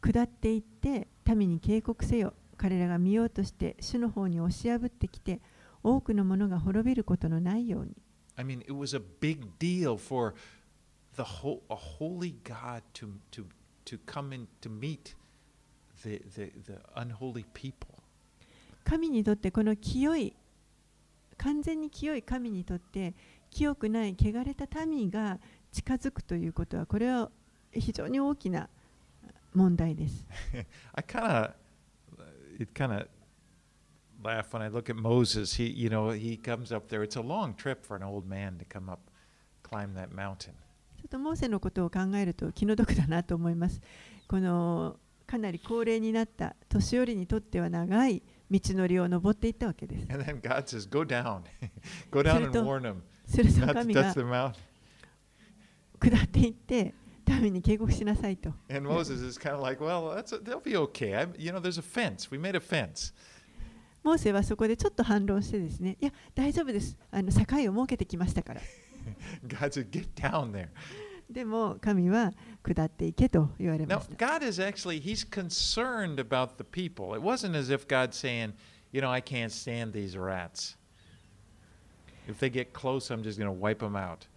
[0.00, 2.34] 下っていって民に警告せよ。
[2.56, 5.40] 彼らが見ようとして主の方に押し破ってきて
[5.82, 7.96] 多くの者が滅びることのないように。
[8.36, 10.34] I mean, it was a big deal for
[11.16, 13.46] the whole, a holy God to, to,
[13.86, 15.14] to come in to meet
[16.02, 17.96] the, the, the unholy people.
[18.84, 20.36] 神にとってこの清い
[21.36, 23.14] 完全に清い神にとって
[23.50, 25.38] 清くない汚れた民が
[25.72, 27.30] 近づくということはこれは
[27.80, 28.68] 非常に大きな
[29.54, 30.26] 問題です。
[40.96, 43.80] ちょっとモーセのことを考えると気の毒だなと思います。
[44.28, 50.06] このかなり高齢になった年寄りにとっては長い道のりを登っていったわけです。
[50.66, 51.04] Says, Go
[55.98, 56.94] 下っていって。
[57.41, 58.49] 民に警告しなさいと。
[58.69, 61.15] And Moses is kind of like, "Well, that's a, they'll be okay.
[61.15, 62.29] I, you know, there's a fence.
[62.31, 63.13] We made a fence."
[64.03, 66.97] モーセはそこでちょっと反論してですね、いや大丈夫です。
[67.11, 68.61] あの境を設けてきましたから。
[69.47, 70.69] God said, "Get down there."
[71.29, 74.37] でも神は下っていけと言われま Now, した。
[74.39, 77.15] God is actually He's concerned about the people.
[77.15, 78.53] It wasn't as if God's saying,
[78.91, 80.77] "You know, I can't stand these rats.
[82.27, 84.27] If they get close, I'm just going to wipe them out."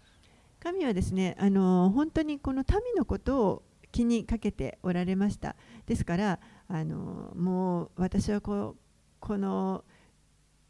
[0.59, 5.55] 神はですね、あの本当にこの民のことを気にかけておられました。
[5.85, 8.77] ですから、あのもう私はこう
[9.19, 9.83] この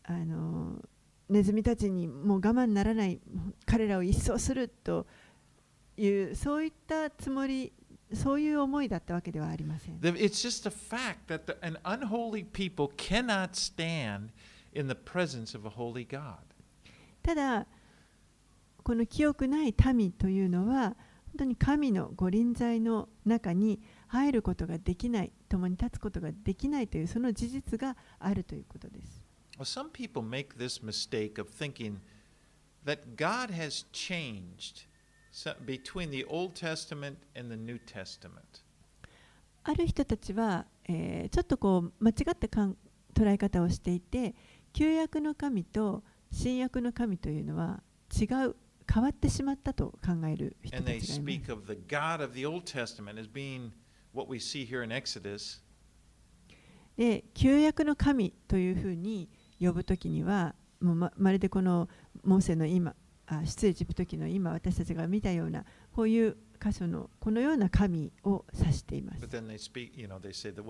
[0.04, 0.82] あの
[1.30, 3.20] ネズミたちにもう我慢ならない
[3.66, 5.06] 彼らを一掃すると
[5.98, 7.72] いうそういったつもり
[8.14, 10.00] そういう思いだったわけではありません。
[10.00, 14.30] It's just a fact that the, an unholy people cannot stand
[14.74, 16.38] in the presence of a holy God.
[17.22, 17.68] ただ
[18.90, 20.96] この清くない民というのは
[21.28, 29.24] 本当に神の御臨在の中に入ることができない共に立つことができないというその事実があるということです。
[29.60, 31.98] Some people make this mistake of thinking
[32.84, 34.88] that God has changed
[35.68, 38.64] between the Old Testament and the New Testament.
[39.66, 42.76] ある人たちは、えーちょっとこう間違ったかん
[43.14, 44.34] 捉え方をしていて
[44.74, 47.84] 旧約の神と新約の神というのは
[48.20, 48.56] 違う
[48.92, 50.92] 変わってしまったと考える人たち
[55.38, 55.64] す。
[56.98, 61.88] で、旧約の神と、いうふうに呼ぶときには、もうま,るでこの
[62.24, 62.96] モーセの今、
[63.28, 69.24] あ失エジプトキの今、私たちが見たような、こういう箇所のこのような神を指しています。
[69.24, 70.64] But then they speak, you know, they say that.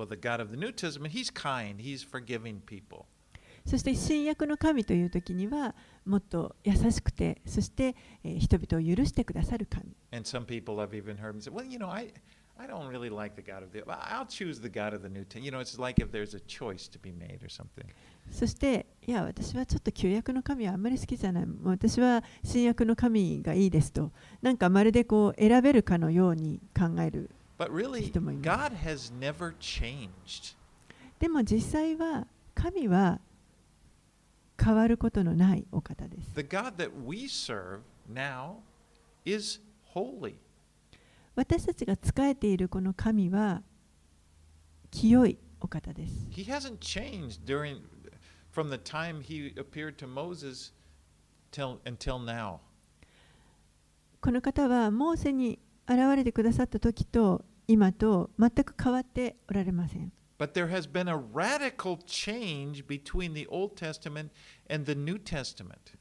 [3.66, 12.12] そして新約の神というときにはもっと優しくてそして、えー人々を許してくださる神 And some people I've even heard them say, well, you know, I,
[12.58, 15.24] I don't really like the God of the, I'll choose the God of the New
[15.24, 15.46] Testament.
[15.46, 17.86] You know, it's like if there's a choice to be made or something.
[18.32, 28.50] そしていや私はちょっと旧約の神はあんまり好きじゃないもう私は新約の神がいいですとなんかまるでこう選べるかのように考える But really, 人もいます。
[28.50, 30.56] God has never changed.
[31.20, 33.20] でも実際は神は
[34.62, 36.34] 変わることのないお方です。
[36.36, 38.58] The God that we serve now
[39.26, 39.62] is
[39.94, 40.36] holy.
[41.36, 43.64] 私たちが仕えているこの神は
[44.92, 46.28] 清いお方です。
[46.30, 47.82] He hasn't changed during
[48.54, 50.74] from the time he appeared to Moses
[51.52, 52.58] till until now.
[54.22, 60.12] この方はモーセに現れてくださった時と今と全く変わっておられません。
[60.39, 64.31] But there has been a radical change between the Old Testament
[64.69, 65.97] and the New Testament.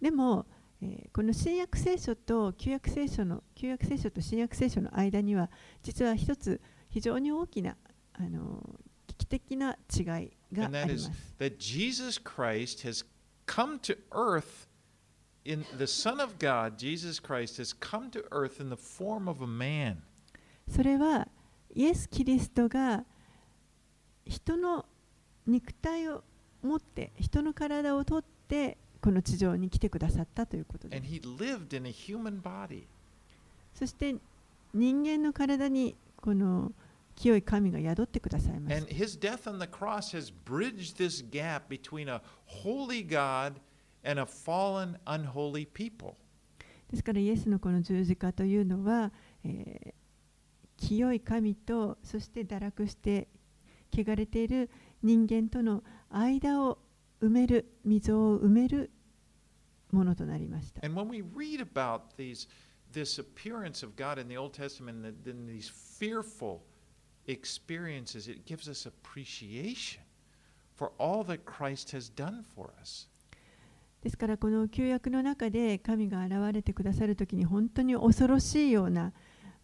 [0.00, 0.46] でも、
[0.82, 5.50] えーこの新約聖書と旧約聖書の旧約聖書と新約聖書の間には
[5.82, 7.76] 実は一つ非常に大きな
[8.14, 10.04] あの危機的な違い
[10.52, 11.10] があ And り that ま is す。
[11.38, 13.04] that Jesus Christ has
[13.46, 14.66] come to earth
[15.44, 19.42] in the Son of God, Jesus Christ, has come to earth in the form of
[19.42, 19.98] a man.
[20.68, 21.28] それは
[21.74, 23.04] イエス・キリストが
[24.25, 24.85] 人の
[25.47, 26.23] 肉体を
[26.63, 30.99] 持って人の体を取ってこの地上に来てくださったということです。
[33.73, 34.15] そして
[34.73, 36.71] 人間の体にこの
[37.15, 38.85] 清い神が宿ってくださいました。
[46.89, 49.11] ですからイエスのこの十字架というのは、
[49.43, 53.27] えー、清い神とそして堕落して
[53.95, 54.69] 汚れている
[55.01, 56.79] 人間との間を
[57.21, 58.91] 埋める溝を埋める
[59.91, 60.85] ものとなりました。
[60.85, 62.47] And when we read about these,
[62.91, 66.61] this appearance of God in the Old Testament and then these fearful
[67.27, 70.01] experiences, it gives us appreciation
[70.75, 73.07] for all that Christ has done for us.
[74.01, 79.13] ですからこの旧約の中で神が現れてくださるときに本当に恐ろしいような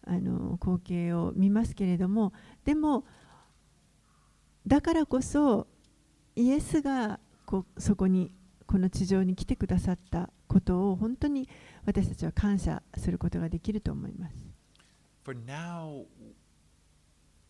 [0.04, 2.32] あの光景を見ますけれども
[2.64, 3.04] でも
[4.66, 5.66] だからこそ
[6.36, 8.32] イエスがこそこに
[8.66, 11.48] この地上に来てくださったことを本当に
[11.84, 14.34] 私たちは感謝することができると思います。
[15.24, 16.06] For now,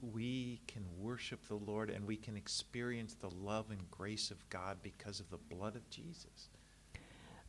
[0.03, 4.79] we can worship the Lord and we can experience the love and grace of God
[4.83, 6.51] because of the blood of Jesus.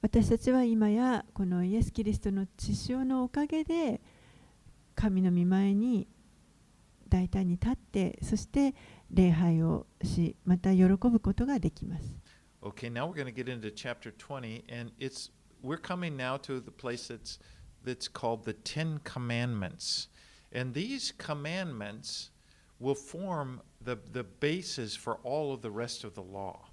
[0.01, 4.01] 私たちは今やこのイエス・キリストの血潮のおかげで
[4.95, 6.07] 神の御前に
[7.07, 8.75] 大胆に立ってそして
[9.13, 12.15] 礼拝をしまた喜ぶことができます。
[12.61, 15.29] Okay, now we're going to get into chapter 20, and it's
[15.61, 17.37] we're coming now to the place that's
[17.83, 20.07] that's called the Ten Commandments,
[20.51, 22.31] and these commandments
[22.79, 26.69] will form the the basis for all of the rest of the law.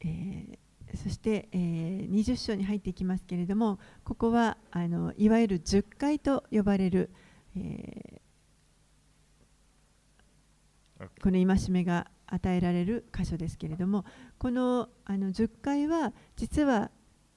[0.00, 0.58] えー
[0.94, 7.10] そして、えー20章に入っていきますけれどもここはあのいわゆる10回と呼ばれる、
[7.56, 8.21] え.
[11.22, 14.04] この戒めが与えられる箇所ですけれども
[14.38, 16.90] このあの10回は実は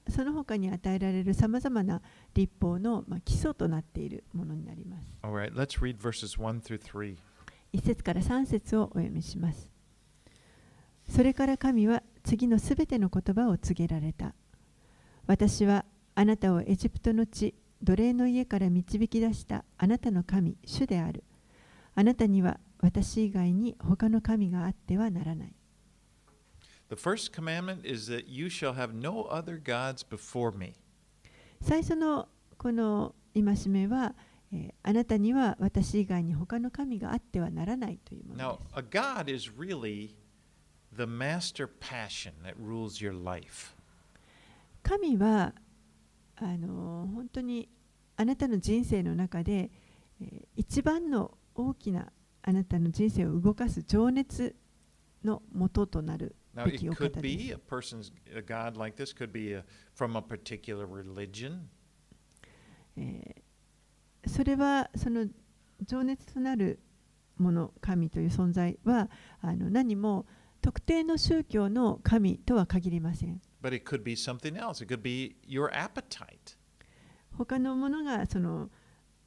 [0.08, 2.00] その他に与えられるさまざまな
[2.34, 5.06] 立法の、まあ、基礎となっているものになります。
[5.22, 7.16] All right, let's read verses 1 through 3.
[7.74, 9.70] 1節から3節をお読みします。
[11.08, 14.34] それから神は次のすべての言葉を告げられた。
[15.26, 21.24] 私はあなたをエジプトの地、奴隷の家から導き出したあなたの神、主である。
[21.94, 25.54] あなたには私以外に他の神があってはならない。
[26.88, 30.74] The first commandment is that you shall have no other gods before me.
[31.60, 34.14] 最初のこの戒めは、
[34.52, 38.78] えーあなたには私以外に他の神があってはならないというもの Now, です。
[38.78, 40.14] a god is really
[40.96, 43.74] the master passion that rules your life.
[44.82, 45.52] 神は
[46.36, 47.68] あの本当に
[48.16, 49.70] あなたの人生の中で、
[50.20, 52.12] えー一番の大きな
[52.46, 54.54] あなたの人生を動かす情熱
[55.24, 57.20] のもととなるべきお方です。
[64.26, 65.26] それはその
[65.84, 66.78] 情熱となる
[67.36, 70.24] もの神という存在はあの何も
[70.62, 73.42] 特定の宗教の神とは限りません。
[77.36, 78.70] 他のものがその、が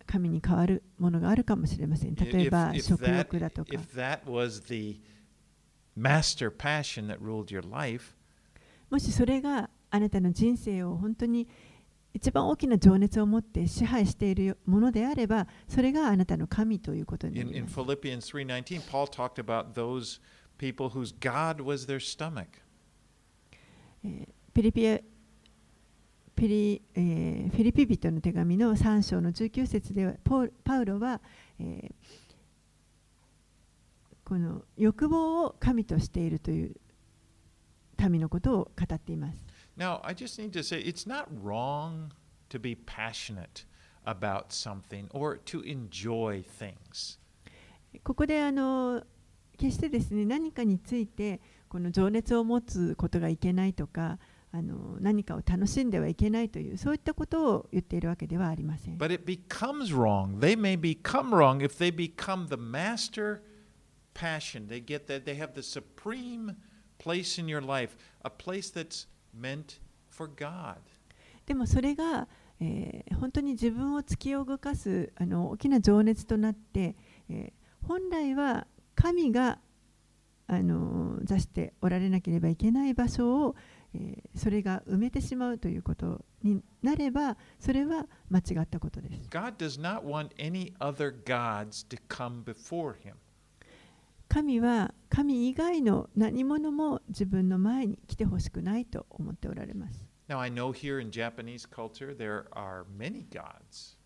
[0.09, 2.15] 神に変わるものがあるかもしれません。
[2.15, 3.71] 例えば、食欲だとか。
[8.89, 11.47] もしそれがあなたの人生を本当に
[12.11, 17.57] 一番大きな情熱を持って支配しているものであれば、それがあなたの神ということになります。
[17.61, 17.67] In,
[26.39, 30.13] エピリえーフィリピ人の手紙の3章の19節では
[30.63, 31.19] パウロは、
[31.59, 31.93] えー
[34.23, 36.75] この欲望を神としているという
[38.07, 39.43] 民のことを語っています。
[39.75, 42.11] Now, I just need to say it's not wrong
[42.51, 43.65] to be passionate
[44.05, 47.19] about something or to enjoy things.
[48.03, 49.03] ここであの
[49.57, 54.19] 決してですね何かについてこの情熱を持つことがいけないとか
[54.51, 58.97] あの何かを楽しんではいけないというそういったことを言っているわけではありません。
[58.97, 60.39] But it becomes wrong.
[60.39, 63.41] They may become wrong if they become the master
[64.13, 64.67] passion.
[64.67, 66.55] They get that they have the supreme
[66.97, 69.07] place in your life, a place that's
[69.39, 69.79] meant
[70.09, 70.77] for God.
[71.45, 72.27] でもそれが、
[72.59, 76.95] えー本当に自分を突き動かすあの大きな情熱となって、
[77.29, 79.59] えー本来は神が
[80.47, 83.55] あの座しておられなければいけない場所を、
[83.93, 89.27] えーそれが埋めてしまうということになればそれは間違ったことです。
[89.29, 93.15] God does not want any other gods to come before him.
[94.29, 100.05] 神は神以外の何者も自分の前に来てほしくないと思っておられます。
[100.29, 103.97] Now, I know here in Japanese culture there are many gods.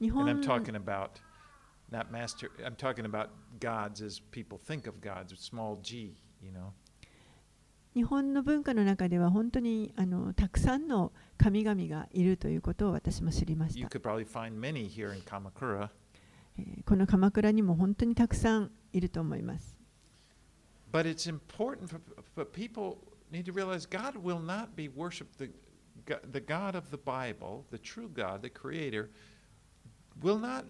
[0.00, 1.20] 日 And 本 I'm talking about
[1.90, 3.28] not master, I'm talking about
[3.60, 6.72] gods as people think of gods, small g, you know.
[7.94, 13.88] 日本の文化の中では本当にあのたくさんの神々がいるということを私も知りました。
[16.84, 19.76] この鎌倉にも本当にたくさんいると思います。
[20.92, 21.88] But it's important
[22.34, 22.98] for, people
[23.30, 25.38] need to realize God will not be worshiped.
[25.38, 25.50] The,
[26.32, 29.10] the God of the Bible, the true God, the Creator,
[30.20, 30.64] will not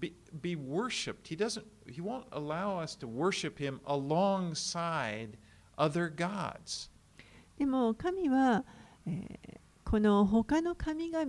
[0.00, 1.28] be, be worshipped.
[1.28, 1.66] He doesn't.
[1.86, 5.36] He won't allow us to worship Him alongside
[5.78, 6.90] other gods.
[7.56, 8.64] でも神は、
[9.06, 9.58] えー
[9.90, 11.26] この他の神々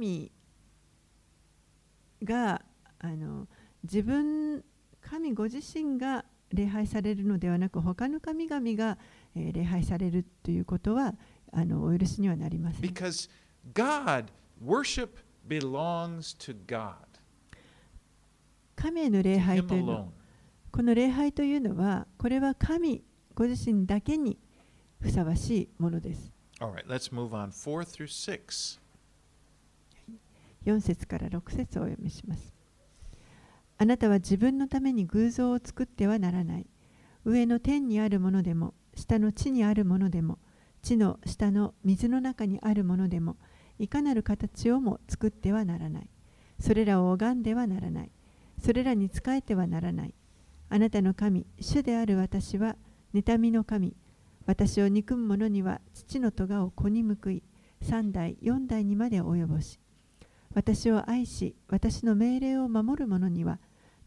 [2.22, 2.62] が
[3.00, 3.48] あの
[3.84, 4.66] 自分
[5.00, 8.98] 神ご自身が礼拝されるのではなく他の神々が、
[9.34, 11.14] えー礼拝されるということは
[11.54, 12.82] あのお許しにはなりません。
[12.82, 13.30] Because
[13.74, 14.26] God,
[14.62, 15.10] worship
[15.48, 16.96] belongs to God.
[18.76, 20.08] 神への礼拝というの alone.
[20.72, 23.04] この礼拝というのはこれは神
[23.40, 24.38] ご自身だけに
[25.00, 26.34] ふさわしいものです。
[26.60, 27.52] All right, let's move on.
[27.52, 28.82] Four through six.
[30.66, 32.54] 4節から6節をお読みします。
[33.78, 36.68] あなたは自分のために偶像を作ってはならない。
[37.24, 40.38] 上の天にあるものでも、下の地にあるものでも、
[40.82, 43.38] 地の下の水の中にあるものでも、
[43.78, 46.10] いかなる形をも作ってはならない。
[46.60, 48.12] それらを拝んではならない。
[48.62, 50.14] それらに仕えてはならない。
[50.68, 52.76] あなたの神、主である私は、
[53.14, 53.96] 妬みの神。
[54.46, 57.44] 私を憎む者には父の咎を子に報い、
[57.82, 59.80] 三代、四代にまで及ぼし、
[60.54, 63.60] 私を愛し、私の命令を守る者には、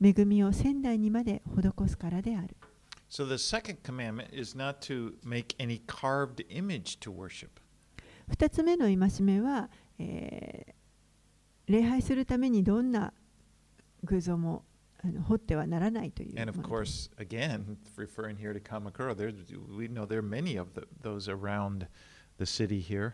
[0.02, 2.56] 恵みを仙台にまで施すからである。
[3.08, 7.48] So the second commandment is not to make any carved image to worship.
[8.28, 10.82] 二つ目の戒めは、えー
[11.66, 13.12] 礼拝するためにどんな
[14.04, 14.64] 偶像も
[15.04, 19.32] あの掘ってはならないという And of course, again, referring here to Kamakura, there
[19.76, 21.86] we know there are many of the, those around
[22.38, 23.12] the city here.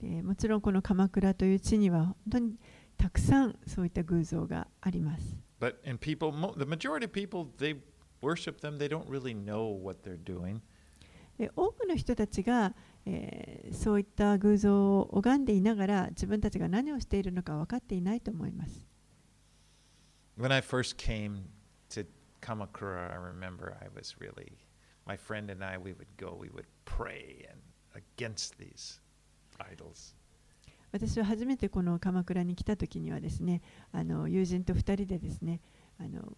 [0.00, 2.58] でもちろんこの鎌倉という地には本当に
[2.96, 5.36] たくさんそういった偶像があります。
[5.60, 7.76] But and people, the majority of people, they
[8.22, 8.78] worship them.
[8.78, 10.60] They don't really know what they're doing.
[11.38, 12.74] で多くの人たちが、
[13.06, 18.89] えーそういった偶像を拝んでいながら自分たちが何をしているのか分かっていないと思います。
[20.39, 21.43] When I first came
[21.89, 22.05] to
[22.41, 24.51] Kamakura, I remember I was really,
[25.07, 27.59] my friend and I, we would go, we would pray and
[27.95, 28.99] against these
[29.59, 30.13] idols.
[30.91, 33.61] 私は初めてこの鎌倉に来た時にはですね
[33.91, 35.59] あの友人と2人でですね
[35.99, 36.37] あの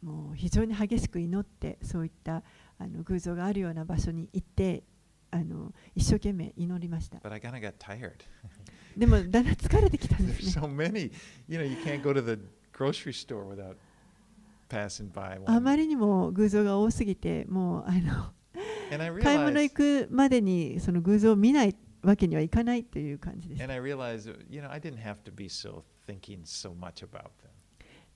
[0.00, 2.44] もう非常に激しく祈ってそういった
[2.78, 4.84] あの偶像があるような場所に行って
[5.32, 8.12] あの一生懸命祈りました But I kind of got tired.
[8.96, 11.12] でもだんだん疲れてきたんです There's ね so many.
[11.48, 12.38] You know, you can't go to the
[12.73, 13.75] grocery store without
[14.69, 15.61] passing by あ one.
[15.61, 18.31] まりにも偶像が多すぎてもうあの
[19.21, 27.23] 買い物行くまでにその偶像を見ないわけにはいかないという感じです and I realized, you know, I didn't have to be so thinking so much about
[27.41, 27.51] them.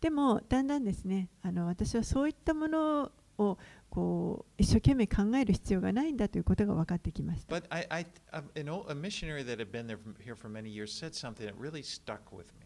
[0.01, 3.57] でもだんだんですねあの私はそういったものを
[3.89, 8.05] こう一生懸命考える必要がないんだということが分かってきました But I, I,
[8.55, 11.53] an old, a missionary that had been there here for many years said something that
[11.57, 12.64] really stuck with me.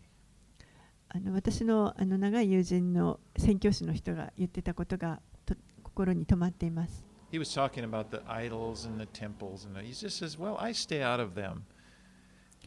[1.10, 10.60] あの私のあの長い友人の宣教師の人が言ってたことがと心に留まっています He was talking about the idols and the temples, and he just says, "Well,
[10.60, 11.62] I stay out of them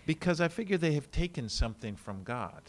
[0.06, 2.62] because I figure they have taken something from God."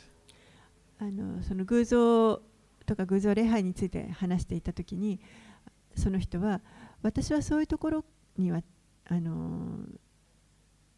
[0.99, 2.41] あのその偶像
[2.85, 5.19] とか偶像礼拝について話していた時に
[5.95, 6.61] その人は
[7.01, 8.05] 私はそういうところ
[8.37, 8.61] には
[9.05, 9.85] あの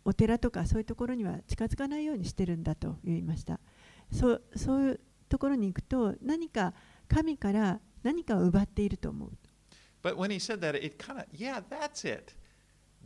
[0.04, 3.60] お寺とかそういうところには近づかないようにしてるんだと言いました
[4.12, 5.00] そうそういう
[5.30, 6.74] ところに行くと何か
[7.08, 9.32] 神から何かを奪っていると思う
[10.04, 12.36] But when he said that, it kind of, yeah, that's it.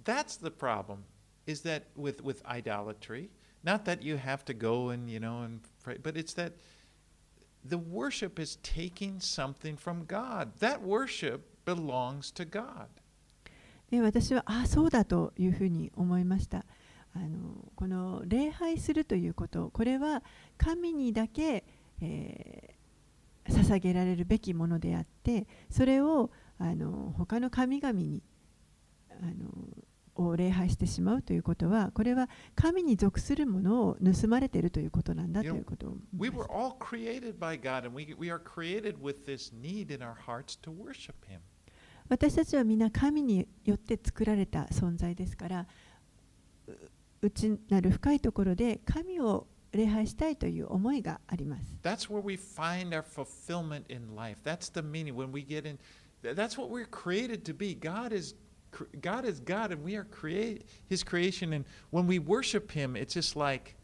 [0.03, 1.05] That's the problem.
[1.47, 3.29] Is that with with idolatry?
[3.63, 6.53] Not that you have to go and you know and pray, but it's that
[7.63, 10.59] the worship is taking something from God.
[10.59, 12.87] That worship belongs to God.
[13.89, 16.65] で私はああそうだというふうに思いました
[17.19, 20.23] あのこの礼拝するということこれは
[20.57, 21.65] 神にだけ、
[22.01, 22.79] えー
[23.49, 28.21] 捧捧げられるべきものであってそれをあの他の神々に
[29.09, 39.93] あのを礼拝してしまうということはこれは神に属するものを盗まれているということなんだということを思 We います were all created by God, and we, we are created with this need
[39.93, 41.39] in our hearts to worship Him.
[42.09, 45.67] 私たちは皆神によって作られた存在ですから
[46.67, 46.71] う
[47.21, 51.77] 内なる深いところで神を礼拝したいという思いがあります。
[51.83, 54.37] That's where we find our fulfillment in life.
[54.43, 55.77] That's the meaning when we get in.
[56.23, 57.75] th- That's what we're created to be.
[57.75, 58.35] God is
[59.01, 61.53] God is God, and we are create His creation.
[61.53, 63.75] And when we worship Him, it's just like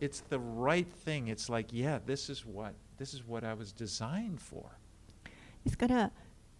[0.00, 1.28] it's the right thing.
[1.28, 4.64] It's like, yeah, this is what this is what I was designed for.
[5.64, 6.12] ですから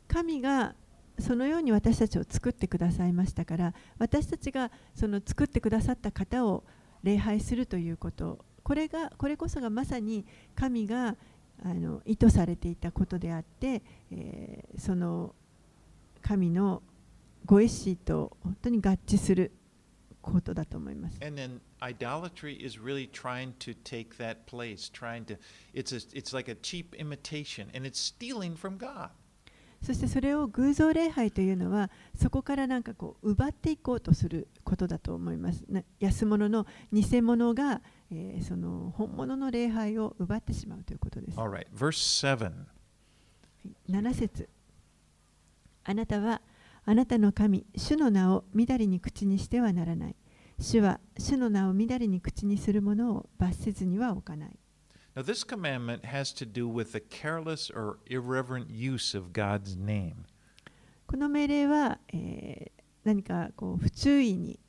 [0.09, 0.75] 神が
[1.19, 6.65] そのように私たちを作ってくださいましたから私たちがその作ってくださった方を
[7.03, 11.17] 礼拝するということこれがこれこそがまさに神が
[11.65, 15.35] あの意図されていたことであって、えーその
[16.25, 16.83] 神の
[17.45, 19.53] ご意志と本当に合致する
[20.23, 21.19] ことだと思います。
[21.23, 25.37] And then idolatry is really trying to take that place, trying to
[25.75, 29.11] it's a it's like a cheap imitation and it's stealing from God.
[29.85, 35.63] そしてそれを偶像礼拝というのはそこからなんかこう奪っていこうとすることだと思います。
[35.69, 41.39] な安物の偽物が、えーその本物の礼拝を奪ってしまうということです。
[41.39, 42.51] Right, verse 7.
[43.91, 44.49] 7節
[45.85, 46.41] あなたは
[46.87, 50.17] あなたの神、主の名をみだりに口にしてはならない。
[50.59, 54.59] 主は主の名をみだりに口にするものを罰せずには置かない。
[55.16, 60.26] Now, this commandment has to do with the careless or irreverent use of God's name.
[61.08, 64.60] この命令は、えー何かこう不注意に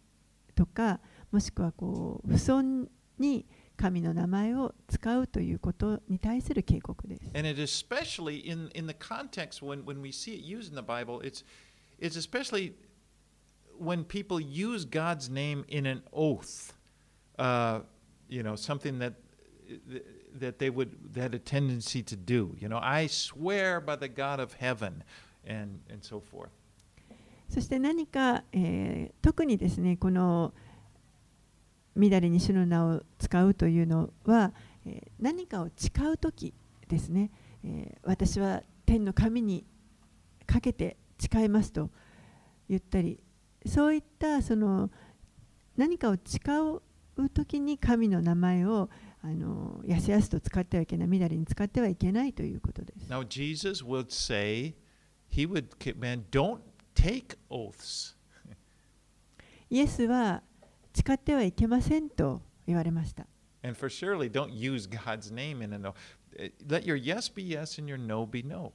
[0.54, 1.00] とか
[1.30, 7.22] もしくはこう不尊に神の名前を使うということに対する警告です。
[7.34, 10.82] And it especially in, in the context when, when we see it used in the
[10.82, 11.44] Bible, it's,
[11.98, 12.74] it's especially
[13.78, 16.74] when people use God's name in an oath,
[17.38, 17.80] uh,
[18.28, 19.14] you know, something that
[20.39, 22.55] that they would that had a tendency to do.
[22.59, 25.03] You know, I swear by the God of heaven,
[25.47, 26.49] and and so forth.
[27.49, 30.53] そして何か、えー特にですねこの
[31.95, 34.51] みだりに主の名を使うというのは、
[34.85, 36.53] えー何かを誓う時
[36.87, 37.31] ですね、
[37.63, 39.65] えー私は天の神に
[40.45, 41.89] かけて誓いますと
[42.69, 43.19] 言ったり
[43.65, 44.89] そういったその
[45.77, 46.39] 何かを誓
[47.17, 48.89] う時に神の名前を
[49.25, 53.09] あのやすやすと使ってはいけないみだりに使ってはいけないということです。
[53.09, 54.75] Now Jesus would say,
[55.31, 56.59] he would command, don't
[56.93, 58.15] take oaths.
[59.71, 60.43] イエスは
[60.93, 63.25] 誓ってはいけませんと言われました。
[63.63, 65.95] And for surely don't use God's name in a no.
[66.37, 68.73] Uh, Let your yes be yes and your no be no.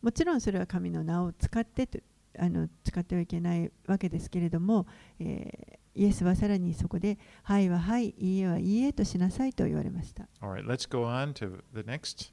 [0.00, 1.98] もちろんそれは神の名を使ってと
[2.38, 4.86] あの使ってはいけないわけですけれども、
[5.18, 10.28] えーイエスはさらにそこで「はいははい、いいえはいいえ」としなさいと言われました。
[10.40, 12.32] All right, let's go on to the next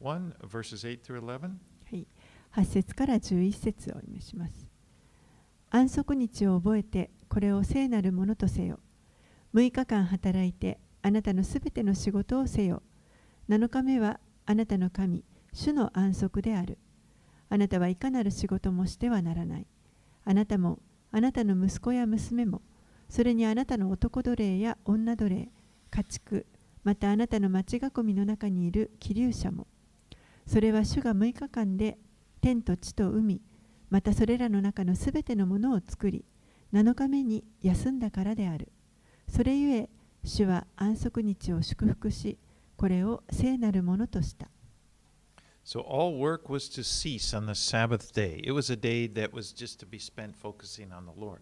[0.00, 1.40] one, verses 8 through 11.
[1.40, 2.06] はい、
[2.52, 4.68] 8節から11節をお読みします。
[5.70, 8.78] 安息日を覚えてこれを聖なるものとせよ。
[9.54, 12.82] 6日間働いてあなたのすべての仕事をせよ。
[13.48, 16.78] 7日目はあなたの神、主の安息である。
[17.48, 19.66] あなたはいかなる仕事もしてはならない。
[20.24, 20.78] あなたも
[21.12, 22.62] あなたの息子や娘も、
[23.10, 25.48] それにあなたの男奴隷や女奴隷、
[25.90, 26.46] 家畜、
[26.84, 29.66] またあなたの町囲みの中にいる気流者も。
[30.46, 31.98] それは主が6日間で
[32.40, 33.42] 天と地と海、
[33.90, 36.24] またそれらの中のすべてのものを作り、
[36.72, 38.70] 7日目に休んだからである。
[39.28, 39.90] それゆえ、
[40.22, 42.38] 主は安息日を祝福し、
[42.76, 44.48] これを聖なるものとした。
[45.64, 48.40] So all work was to cease on the Sabbath day.
[48.44, 51.40] It was a day that was just to be spent focusing on the Lord.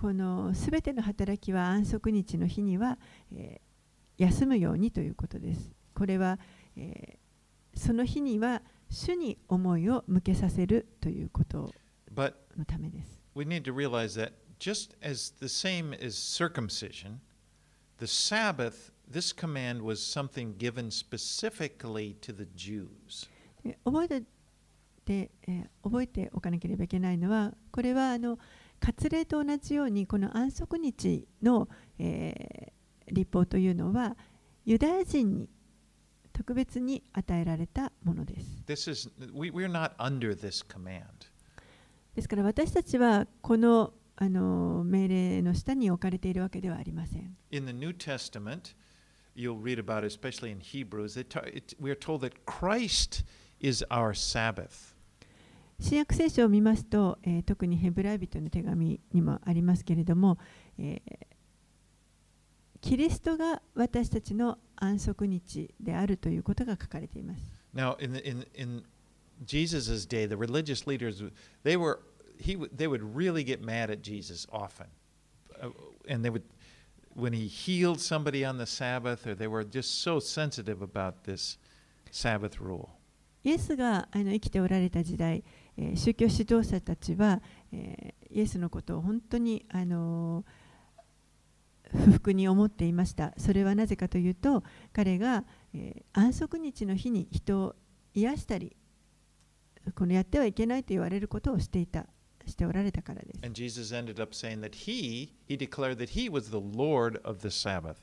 [0.00, 2.98] えーこのすべての働きは安息日の日には、
[3.34, 3.70] えー
[4.18, 5.70] 休むようにということです。
[5.94, 6.38] これは、
[6.76, 11.70] えーその日には主に思いを向けさせるということ
[12.12, 13.20] But のためです。
[13.34, 17.20] we need to realize that just as the same as circumcision,
[17.98, 23.28] the Sabbath, this command was something given specifically to the Jews.
[23.64, 24.22] で覚えて
[25.04, 28.38] で、えー覚えておかなければいけないのはこれはあの
[28.80, 31.68] 割礼と同じようにこの安息日の、
[31.98, 32.80] えー
[33.12, 34.16] 立法というのは
[34.64, 35.48] ユダヤ人に
[36.32, 38.62] 特別に与えられたものです。
[38.66, 41.04] This is we, we're not under this command.
[42.14, 47.36] ですから私たちはこのあの命令の下に置かれているわけではありません。
[47.50, 48.74] In the New Testament,
[49.34, 53.24] you'll read about, especially in Hebrews, it, it, we are told that Christ
[53.60, 54.94] is our Sabbath.
[55.80, 60.38] 新約聖書を見ますと、えー特にヘブライ人の手紙にもありますけれども、
[60.78, 61.26] えー
[62.80, 67.42] キリストが私たちの安息日であるということが書かれています。
[67.74, 68.82] Now, in, the, in, in
[69.44, 71.22] Jesus' day, the religious leaders,
[71.62, 72.00] they were,
[72.38, 74.86] he, they would really get mad at Jesus often.
[75.62, 75.68] Uh,
[76.08, 76.42] and they would,
[77.14, 81.58] when he healed somebody on the Sabbath, or they were just so sensitive about this
[82.10, 82.88] Sabbath rule.
[83.42, 85.44] イエスがあの生きておられた時代、
[85.80, 87.40] えー宗教指導者たちは、
[87.72, 90.46] えーイエスのことを本当に、あのー
[91.92, 93.34] 不服に思っていました。
[93.36, 94.62] それはなぜかというと、
[94.92, 97.76] 彼が、えー安息日の日に人を
[98.14, 98.76] 癒したり、
[99.94, 102.06] このやってはいけないと言われることをしていた、
[102.46, 103.40] しておられたからです。
[103.42, 107.48] And Jesus ended up saying that he, he declared that he was the Lord of the
[107.48, 107.96] Sabbath.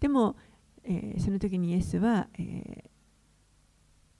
[0.00, 0.36] でも、
[0.82, 2.93] えーその時にイエスは、えー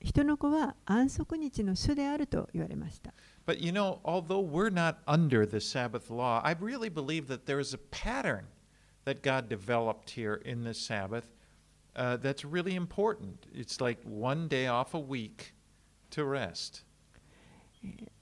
[0.05, 3.15] 人の子は安息日の主であると言われました。
[3.47, 7.75] But you know, although we're not under the Sabbath law, I really believe that there is
[7.75, 8.45] a pattern
[9.07, 11.25] that God developed here in the Sabbath
[11.97, 13.47] uh, that's really important.
[13.55, 15.55] It's like one day off a week
[16.11, 16.85] to rest.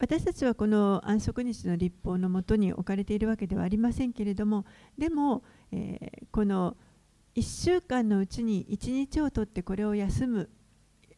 [0.00, 4.64] 私たちはこの安息日の立法のもとに置かれているわけではありませんけれども
[4.98, 6.76] でも、えーこの
[7.34, 10.50] 1週間のうちに1日をとってこれを休む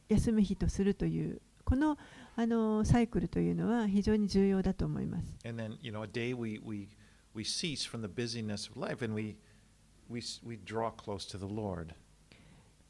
[0.09, 1.97] 休む日とするというこの,
[2.37, 5.35] あのサイクルというのは非常に重要だと思います。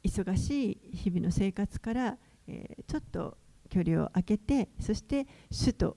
[0.03, 3.39] 忙しい日々の生活から、えー、ちょっと
[3.71, 5.97] 距離を空けてそして主と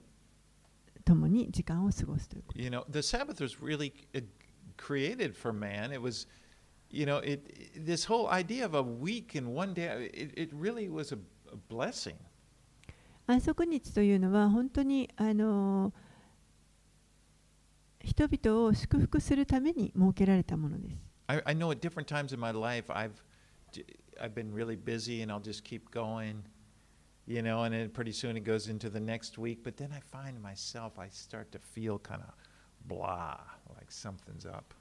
[1.04, 2.60] 共に時間を過ごすということ。
[2.60, 3.00] You know, the
[6.89, 7.41] you know, it,
[7.75, 11.17] it- this whole idea of a week and one day, it, it really was a,
[11.51, 12.15] a blessing.
[13.25, 15.93] 安息日というのは本当にあの
[18.01, 20.97] 人々を祝福するために設けられたものです。
[21.27, 23.11] I, I know at different times in my life, I've,
[23.71, 23.85] j-
[24.19, 26.43] I've been really busy and I'll just keep going,
[27.25, 29.63] you know, and then pretty soon it goes into the next week.
[29.63, 32.33] But then I find myself, I start to feel kind of
[32.85, 33.37] blah,
[33.73, 34.73] like something's up.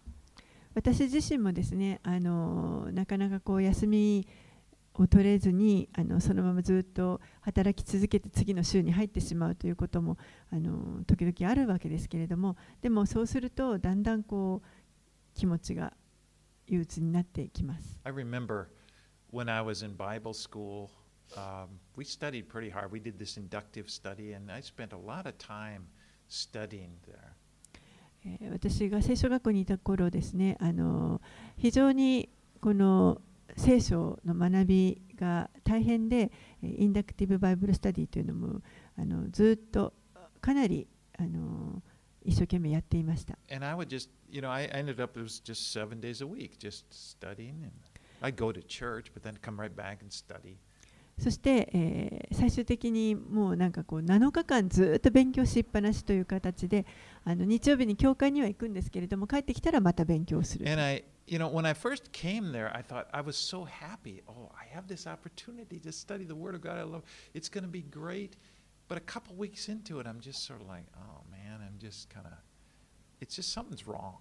[0.74, 4.28] 私自身もですねあのなかなかこう休み
[4.94, 10.18] を取れずにあのそのままずっと働き続けて次の週に入ってしまうということも
[10.52, 15.94] あの時々あるわけですけれどもでもそうするとだんだんこう気持ちが
[16.68, 18.00] 憂鬱になってきます。
[18.04, 18.68] I remember
[19.32, 20.90] when I was in Bible school,
[21.36, 22.92] um, we studied pretty hard.
[22.92, 25.88] We did this inductive study, and I spent a lot of time
[26.28, 27.37] studying there.
[28.52, 31.22] 私が聖書学校にいた頃ですねあの
[31.58, 32.30] 非常に
[32.62, 33.22] この
[33.56, 38.62] 聖書の学びが大変で inductive Bible study というのも
[38.98, 39.94] あのずっと
[40.42, 41.82] かなりあの
[42.24, 43.38] 一生懸命やっていました。
[43.50, 44.70] You know, right、
[51.20, 56.86] そして、えー最終的にもうなんかこう7日間ずっと勉強しっぱなしという形で
[57.24, 60.66] あの日曜日に教会には行くんですけれども帰ってきたらまた勉強する
[61.28, 64.24] you know, when I first came there, I thought I was so happy.
[64.28, 66.78] Oh, I have this opportunity to study the Word of God.
[66.78, 67.04] I love
[67.34, 68.38] it's going to be great.
[68.88, 72.10] But a couple weeks into it, I'm just sort of like, oh man, I'm just
[72.10, 72.32] kind of,
[73.20, 74.16] it's just something's wrong.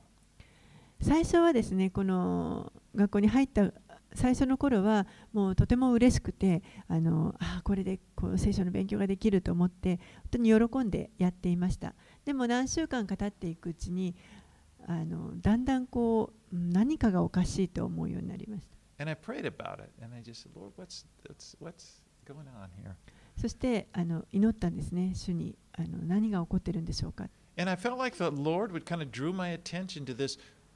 [1.01, 3.70] 最初はですねこの学校に入った
[4.15, 11.95] 最初の頃はもうとても嬉しくてあのあこれでこう聖書の勉強ができると思って本当に喜んでやっていました。
[12.25, 14.15] でも何週間か経っていくうちに
[14.87, 18.77] あのだんだんこう何かがおかしいと思うようになりました。
[23.37, 25.13] そしてあの祈ったんですね。
[25.15, 27.29] 主にあの何が起こってるんでしょうか。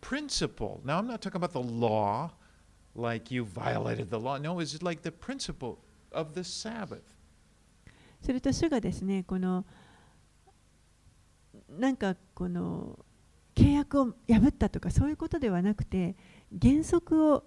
[0.01, 0.81] Principle.
[0.83, 2.31] Now, I'm not talking about the law.
[2.95, 4.38] Like you violated the law.
[4.38, 5.78] No, it's like the principle
[6.12, 7.03] of the Sabbath.
[8.22, 9.64] それと主がですねこの
[11.70, 12.99] なんかこの
[13.55, 16.16] 契約を破ったとかそういうことではなくて
[16.61, 17.45] 原則を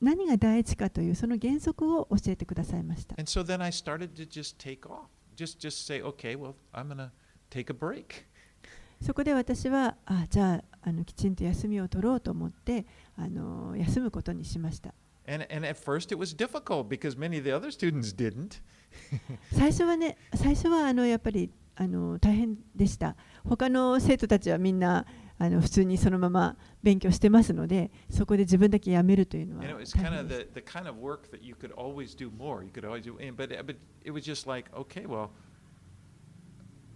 [0.00, 5.06] 何が第一かというその原則を教えてくださいました And so then I started to just take off.
[5.36, 7.10] Just just say, okay, well, I'm going to
[7.50, 8.26] take a break.
[9.00, 12.86] そこで私は、あじゃあ,の、きちんと休みを取ろうと思って、
[13.16, 14.94] あの休むことにしました。
[19.52, 23.14] 最初はね、最初はあのやっぱりあの大変でした。
[23.44, 25.06] 他の生徒たちはみんな
[25.38, 29.64] あの普通にそのまま勉強してますので、そこで自分だけ辞めるというのは。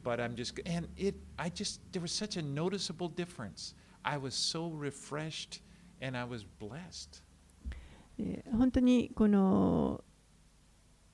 [0.02, 3.74] But I'm just, and it, I just, there was such a noticeable difference.
[4.04, 5.60] I was so refreshed,
[6.00, 7.22] and I was blessed.
[8.52, 10.04] 本当にこの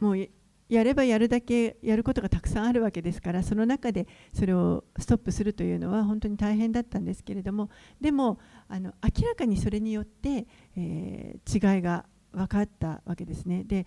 [0.00, 0.26] もうや
[0.68, 7.70] やればやるだけやることがたくさんあるわけですからその中でそれをストップするというのは本当に大変だったんですけれども
[8.00, 13.86] でもあの明らかにそれによって、えー違いが分かったわけですねで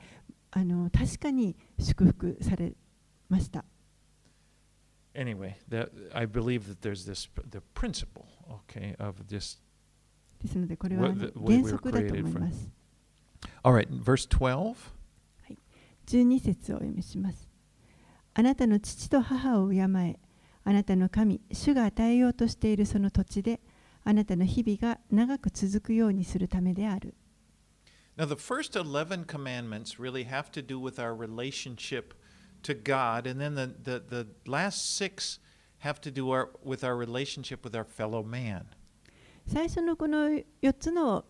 [0.50, 2.74] あの確かに祝福され
[3.30, 3.64] ました
[5.15, 9.59] Anyway, that I believe that there's this the principle, okay, of this.
[10.43, 12.69] ですのでこれはあの What the way we were 原則だと思います
[13.63, 14.77] All right, verse 12.
[16.07, 17.49] 12節をお読みします。
[18.35, 20.21] あなたの父と母を敬え、
[20.65, 23.61] あなたの神、主が与えようとしているその土地で、
[24.05, 27.15] あなたの日々が長く続くようにするためである。
[28.17, 32.15] Now, the first 11 commandments really have to do with our relationship
[32.64, 35.40] to God, and then the, the, the last six
[35.80, 38.66] have to do our, with our relationship with our fellow man.
[39.48, 40.30] 最初のこの
[40.62, 41.26] 4つの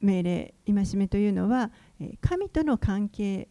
[0.00, 1.70] 命令、戒めというのは、
[2.00, 3.48] えー神との関係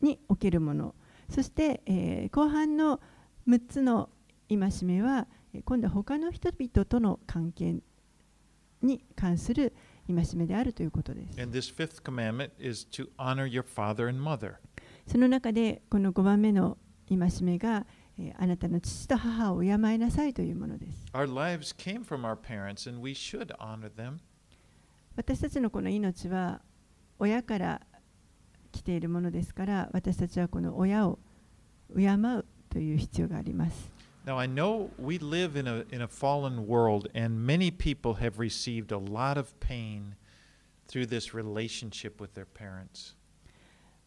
[0.00, 0.94] におけるもの、
[1.28, 3.00] そして、えー後半の
[3.48, 4.08] 6つの
[4.48, 7.76] 戒めは、えー今度は他の人々との関係
[8.82, 9.72] に関する
[10.06, 11.40] 戒めであるということです。
[11.40, 14.54] And this fifth commandment is to honor your father and mother.
[15.06, 16.78] その中でこの5番目の
[17.08, 17.86] 戒めが、
[18.18, 21.06] えーあなたの父と母を敬いなさいというものです。
[21.12, 24.18] Our lives came from our parents, and we should honor them.
[25.16, 26.60] 私たちのこの命は
[27.18, 27.80] 親から
[28.70, 31.18] 来ているものですから私たちはこの親を
[31.94, 33.92] 敬うという必要があります。
[34.24, 38.92] Now, I know we live in a, in a fallen world, and many people have received
[38.92, 40.14] a lot of pain
[40.86, 43.16] through this relationship with their parents.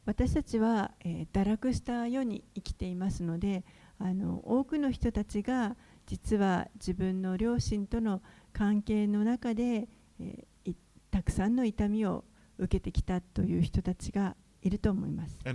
[0.06, 3.64] 私たちは、えー堕落した世に生きていますので
[4.00, 5.76] あの多くの人たちが
[6.06, 8.22] 実は自分の両親との
[8.54, 9.88] 関係の中で、
[10.20, 10.76] えーい
[11.12, 12.26] たくさんの痛みを
[12.58, 15.40] 受けてきたという人たちがいると思います。
[15.46, 15.54] Like,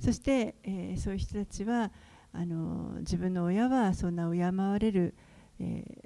[0.00, 0.04] well.
[0.04, 1.90] そして、えーそういう人たちは
[2.32, 5.14] あの自分の親はそんな敬われる、
[5.58, 5.84] え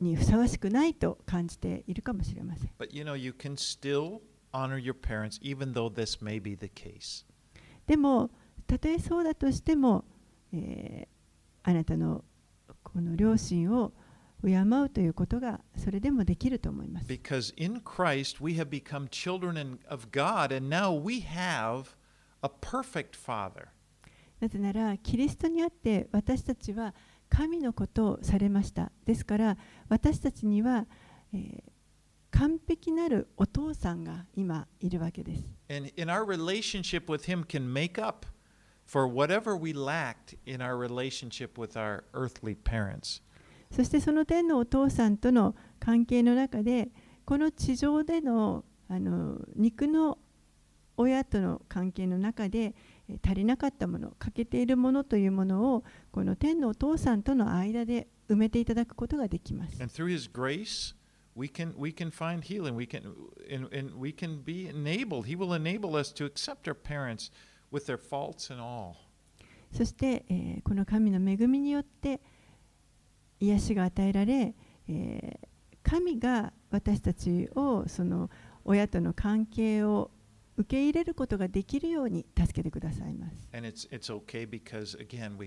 [0.00, 2.70] にふさわしくないと感じているかもしれません。
[2.78, 4.20] But you know, you can still
[4.52, 7.24] honor your parents even though this may be the case.
[7.86, 8.30] でも
[8.66, 10.04] たとえそうだとしても、
[10.52, 11.18] えー
[11.68, 12.24] あなたの
[12.82, 13.92] この両親を
[14.42, 17.06] 敬うということがそれでもできると思います。
[17.06, 21.96] Because in Christ we have become children of God, and now we have
[22.40, 23.66] a perfect Father.
[24.40, 26.94] なぜならキリストにあって私たちは
[27.28, 29.56] 神のことをされましたですから
[29.88, 30.86] 私たちには、
[31.32, 31.62] え、
[32.30, 35.44] 完璧なるお父さんが今いるわけです。
[43.70, 46.88] そしてその点のお父さんとの関係の中で
[47.26, 50.18] この地上での,あの肉の
[50.96, 52.74] 親との関係の中で
[53.24, 59.78] 足りなかったもの、欠けているものというものをこの天のお父さんとの間で埋めていただくことができます。
[69.72, 72.20] そして、え、この神の恵みによって
[73.40, 74.54] 癒しが与えられ、
[74.88, 75.40] え、
[75.82, 78.30] 神が私たちをその
[78.64, 80.10] 親との関係を
[80.58, 83.48] 受け入れることができるように助けてくださいます。
[83.52, 85.38] It's it's okay because again.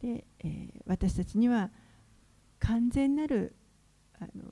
[0.00, 1.70] で、えー私たちには
[2.58, 3.54] 完全なる
[4.18, 4.50] あの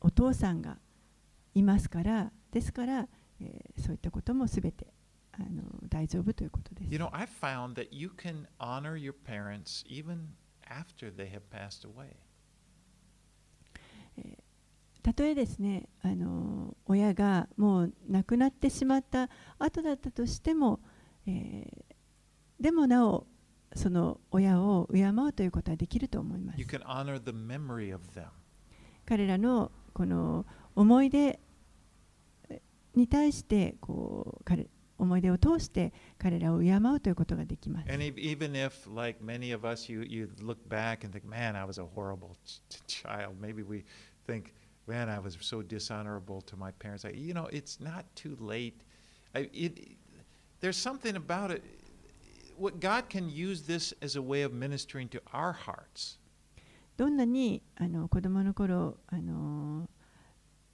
[0.00, 0.76] お父さんが
[1.54, 3.08] いますからですから、
[3.40, 4.92] えーそういったこともすべて
[5.32, 6.92] あの大丈夫ということです。
[6.92, 10.34] You know, I found that you can honor your parents even
[10.68, 12.16] after they have passed away.
[15.04, 19.28] たとえですねあの親がもう亡くなってしまった
[19.58, 20.80] 後だったとしても、
[21.26, 21.84] えー
[22.60, 23.26] でもなお
[23.74, 26.66] その親を敬うということはできると思います.
[29.04, 30.46] 彼らのこの
[30.76, 31.40] 思い出
[32.94, 41.56] に対してこう彼思い出を通して彼らを敬うということができます And e- even if, like many of us, you, you look back and think, man,
[41.56, 43.34] I was a horrible ch- ch- child.
[43.40, 43.84] Maybe we
[44.26, 44.54] think,
[44.86, 47.04] man, I was so dishonorable to my parents.
[47.04, 48.82] I, you know, it's not too late.
[49.34, 49.96] I, it,
[50.60, 51.62] there's something about it.
[52.56, 56.18] What God can use this as a way of ministering to our hearts.
[56.96, 59.88] どんなにあの子供の頃あの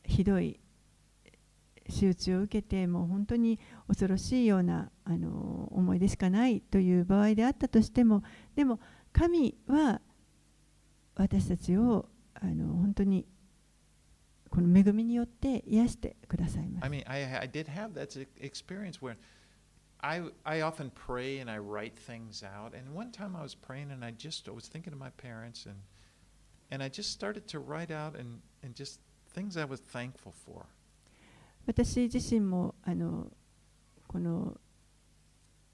[0.04, 0.60] ひどい
[1.86, 3.58] 手術を受けてもう本当に
[3.88, 8.22] 恐ろしいようなあの思い出しかないという場合であったとしても
[8.54, 8.80] でも
[9.12, 10.02] 神は
[11.16, 13.26] 私たちをあの本当に
[14.50, 16.90] この恵みによって癒してくださいます I。
[16.90, 19.16] mean, I, I did have that ex- experience where
[20.02, 22.74] I, I often pray and I write things out.
[22.74, 25.66] And one time I was praying and I just I was thinking of my parents
[25.66, 25.76] and
[26.70, 29.00] and I just started to write out and, and just
[29.34, 30.66] things I was thankful for.
[31.66, 33.30] 私自身もあの
[34.08, 34.56] この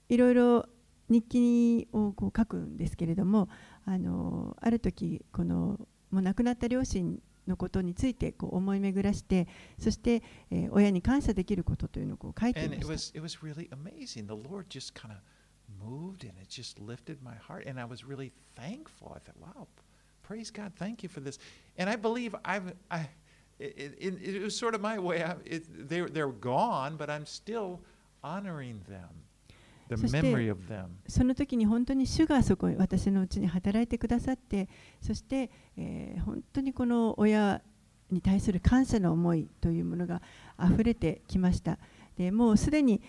[0.09, 0.65] いろいろ
[1.09, 3.47] 日記をこう書くんですけれども
[3.85, 5.79] あのある時この
[6.11, 9.47] もう亡くなった両親のことについてこう思い巡らして
[9.79, 10.21] そして、
[10.51, 14.27] えー親に感謝できることというのをこう書いてい And ま it した was it was really amazing.
[14.27, 15.19] The Lord just kind of
[15.83, 19.13] moved and it just lifted my heart and I was really thankful.
[19.15, 19.67] I thought, wow,
[20.23, 21.39] praise God, thank you for this.
[21.77, 23.09] And I believe I've I
[23.59, 25.23] it, it, it was sort of my way.
[25.23, 27.81] I, it, they, they're gone, but I'm still
[28.23, 29.09] honoring them,
[29.95, 30.31] そして.
[31.07, 34.67] その時に本当に主がそこに私のうちに働いてくださって
[35.01, 37.61] そして、えー本当にこの親
[38.11, 40.21] に対する感謝の思いというものが
[40.63, 41.77] 溢れてきました
[42.17, 43.01] でもうすでに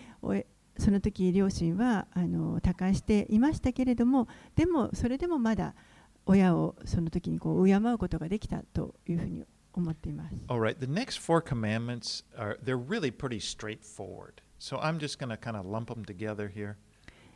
[0.77, 5.75] その時両親はあの他界していましたけれどもでもそれでもまだ
[6.27, 14.43] 親をその時にこう敬うことができたというふうに思っています All right, the next four commandments are they're really pretty straightforward.
[14.59, 16.77] So I'm just going to kind of lump them together here,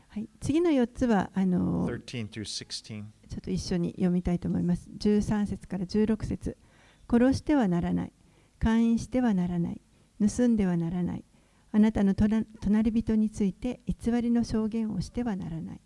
[0.08, 2.84] はい、次の4つはあの13 through 16.
[2.84, 4.90] ちょっと一緒に読みたいと思います。
[4.98, 6.58] 13節から16節
[7.08, 8.12] 殺してはならない。
[8.58, 9.80] 勧誘してはならない。
[10.20, 11.24] 盗んではならない。
[11.72, 15.80] あなたの隣人について偽りの証言をしてはならない。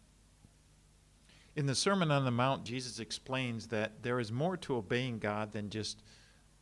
[1.55, 5.53] In the Sermon on the Mount, Jesus explains that there is more to obeying God
[5.53, 5.99] than just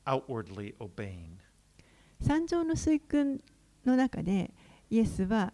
[0.07, 1.39] outwardly obeying.
[2.21, 3.41] 三条の水訓
[3.87, 4.53] の中で
[4.91, 5.53] イエスは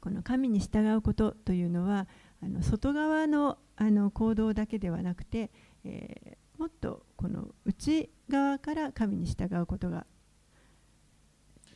[0.00, 2.06] この神に従うことというのは
[2.42, 5.50] あの外側のあの行動だけではなくて、
[5.84, 10.04] えーもっとこの内側から神に従うことが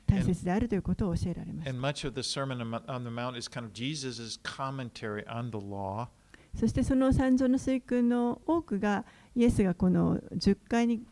[0.07, 5.27] 大切であるということを教えられました And much of the Sermon on on the Mount is kind of Jesus' commentary
[5.27, 6.09] on the law.
[6.55, 11.03] そしてその三条の水訓の多くがイエスがこの10回に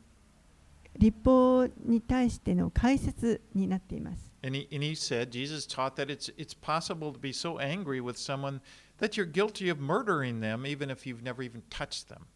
[0.99, 4.32] 立法に対しての解説になっています。
[4.45, 8.17] And he, and he said, Jesus taught that it's, it's possible to be so angry with
[8.19, 8.61] someone
[8.99, 12.27] that you're guilty of murdering them, even if you've never even touched them.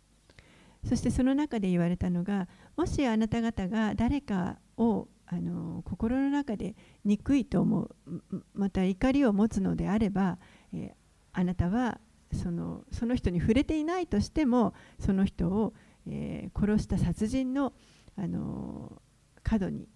[0.85, 2.47] そしてその中で言われたのが、
[2.77, 8.23] もしあなた方が誰かをあの心の中で憎いと思う、
[8.55, 10.39] また怒りを持つのであれば、
[10.73, 10.91] えー
[11.39, 12.01] あなたは
[12.33, 15.75] そのその人に触れていないとしても、その人を、
[16.07, 17.73] えー殺した殺人の
[18.17, 19.03] あの
[19.43, 19.89] 過度に、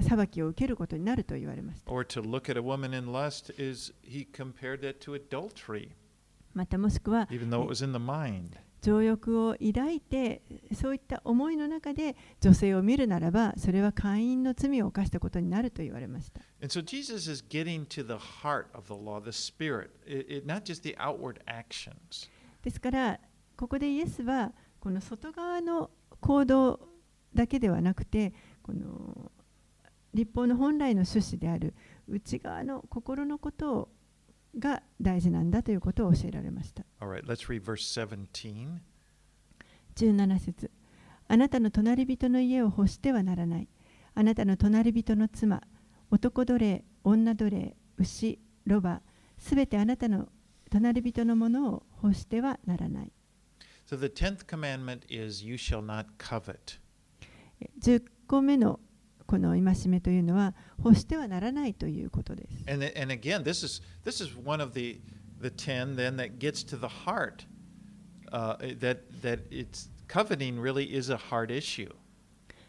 [0.00, 1.92] 裁きを受けることになると言われました。
[6.54, 7.28] また、もしくは、
[8.82, 10.42] 情欲を抱いて、
[10.74, 16.40] そういった思いの中で女性を見るならば、それは会員の罪を犯したことになると言われました。
[16.62, 20.62] And so Jesus is getting to the heart of the law, the spirit, it, it, not
[20.62, 22.30] just the outward actions.
[22.62, 23.20] ですから、
[23.56, 26.88] ここでイエスは、この外側の行動
[27.34, 28.32] だけではなくて、
[28.66, 29.30] この
[30.12, 31.74] 立法の本来の趣旨である
[32.08, 33.90] 内側の心のこと
[34.58, 38.78] が大事なんだということを教えられました All right, let's read verse 17.
[39.94, 40.70] 17節
[41.28, 43.68] あなたの隣人の家を欲してはならない。
[44.14, 45.60] あなたの隣人の妻、
[46.10, 49.02] 男奴隷、女奴隷、牛、ロバ、
[49.36, 50.28] すべてあなたの
[50.70, 53.12] 隣人のものを欲してはならない。
[53.88, 56.78] So the tenth commandment is, You shall not covet.
[57.80, 58.80] 10個目の
[59.26, 62.70] この戒めというのは欲してはならないということです。
[62.70, 65.00] And, and again, this is, this is one of the,
[65.40, 67.46] the ten then that gets to the heart.
[68.32, 71.92] Uh, that, that it's coveting really is a heart issue.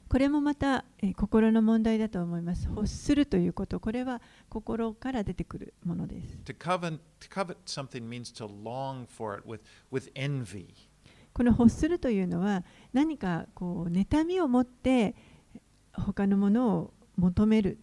[0.09, 2.67] これもまた、えー心の問題だと思います。
[2.67, 6.37] 欲するということ、これは心から出てくるものです。
[6.45, 9.59] To covet, to covet something means to long for it with,
[9.91, 10.67] with envy.
[11.33, 15.13] この欲するというのは何かこう妬みを持って
[15.97, 17.79] 他のものを求める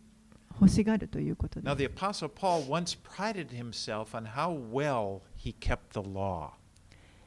[0.60, 6.00] 欲しがるということで Now, す the Apostle Paul once prided himself on how well he kept the
[6.08, 6.50] law.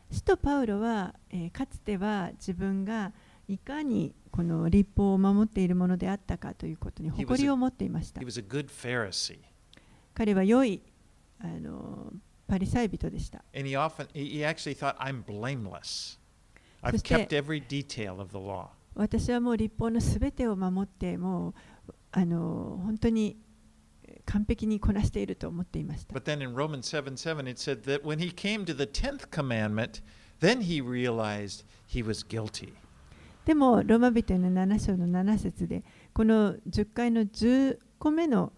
[0.10, 3.12] 使徒パウロは、えーかつては自分が
[3.50, 8.22] いかにこの立法を守っているものであったかということに誇りを持っていました.
[10.14, 10.82] 彼は良い
[11.40, 12.14] あの
[12.48, 13.44] パリサイ人でした。
[13.54, 14.08] And he often,
[14.74, 16.18] thought, I'm blameless.
[16.82, 17.16] I've そして
[18.98, 21.54] 私はもう立法のすべてを守って、もう
[22.12, 23.38] あの本当に
[24.26, 26.14] 完璧にこなしていると思っていました。
[26.14, 30.02] But then in Romans 7 7, it said that when he came to the 10th commandment,
[30.40, 32.74] then he realized he was guilty.
[33.46, 35.84] でも、ローマ人への7章の7節で、
[36.14, 38.52] この10回の10個目の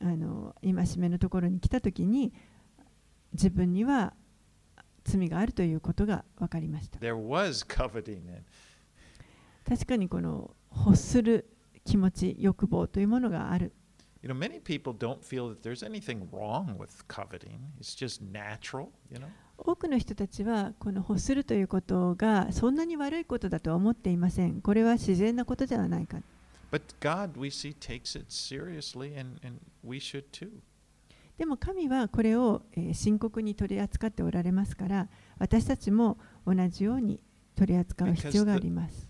[0.00, 2.34] あの戒めのところに来たときに、
[3.32, 4.12] 自分には
[5.04, 6.98] 罪があるということが分かりました。
[6.98, 8.20] There was coveting.
[9.66, 11.50] 確かにこの欲する
[11.84, 13.72] 気持ち欲望というものがある。
[19.58, 24.62] 多くの人たちはこの欲するということがそんなに悪いことだとは思っていません。
[24.62, 26.18] これは自然なことではないか。
[31.36, 35.08] でも神はこれを、え、深刻に取り扱っておられますから、
[35.38, 37.20] 私たちも同じように
[37.56, 39.08] 取り扱う必要があります。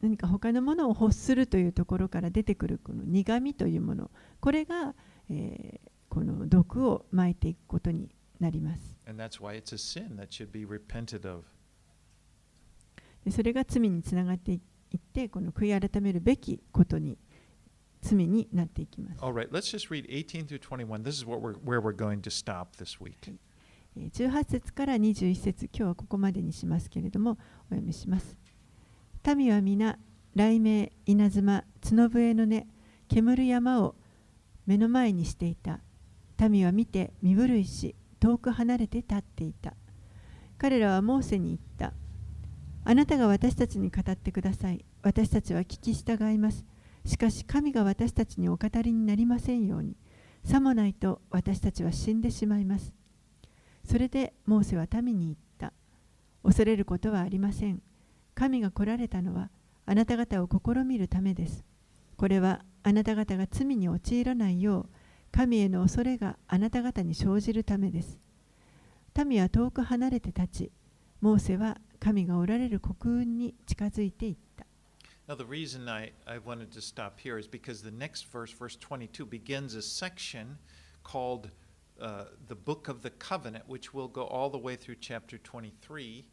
[0.00, 4.94] 何か他のものを欲するというところから出てくるこの苦味というもの、これが、
[5.28, 8.96] えー、この毒をまいていくことになります。
[13.30, 14.60] それが罪につながっていっ
[15.12, 17.18] て、この悔い改めるべきことに
[18.00, 19.20] 罪になっていきます。
[19.22, 21.02] All right, let's just read 18 through 21.
[21.02, 23.32] This is what we're, where we're going to stop this week.
[23.96, 27.34] えー18節から21節今日はここまでにしますけれどもお
[27.70, 28.38] 読みします。
[29.36, 29.98] 民は皆
[30.34, 32.66] 雷鳴稲妻角笛の音
[33.08, 33.96] 煙る山を
[34.66, 35.80] 目の前にしていた。
[36.48, 39.74] 民は見て身震いし遠く離れて立っていた。
[40.58, 41.94] 彼らはモーセに言った。
[42.84, 44.84] あなたが私たちに語ってください。
[45.02, 46.64] 私たちは聞き従います
[47.04, 49.96] しかし神が私たちにお語りになりませんように
[50.44, 52.92] さもないと私たちは死んでしまいます
[53.84, 55.72] それでモーセは民に言った。
[56.42, 57.82] 恐れることはありません。
[58.34, 59.50] 神が来られたのは
[59.84, 61.64] あなた方を試みるためです。
[62.16, 64.90] これはあなた方が罪に陥らないよう
[65.32, 68.18] 神への恐れがあなた方に生じるためです。
[69.26, 70.72] 民は遠く離れて立ち、
[71.20, 74.66] モーセは神がおられる国雲に近づいていった。
[75.30, 79.24] Now, the reason I, I wanted to stop here is because the next verse, verse 22,
[79.24, 80.58] begins a section
[81.04, 81.50] called
[82.02, 86.24] uh, the Book of the Covenant, which will go all the way through chapter 23.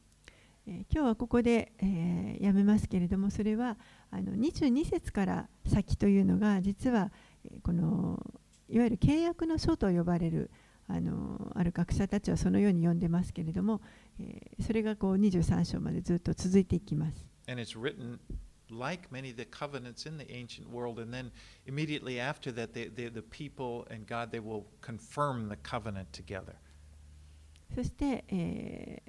[0.65, 3.77] えー今日はここで、えーやめますけれどもそれは
[4.09, 7.11] あの22節から先というのが実は、
[7.45, 8.19] えーこの
[8.67, 10.49] いわゆる契約の書と呼ばれる
[10.87, 13.79] あのある学者たちはそのように呼んでますけれども、
[14.19, 17.27] えーそれがこう23章までずっと続いていきます。
[17.47, 18.17] And it's written
[18.70, 20.98] like many of the covenants in the ancient world.
[20.98, 21.30] And then
[21.66, 26.54] immediately after that, they, they, the people and God, they will confirm the covenant together.
[27.74, 29.02] そして、え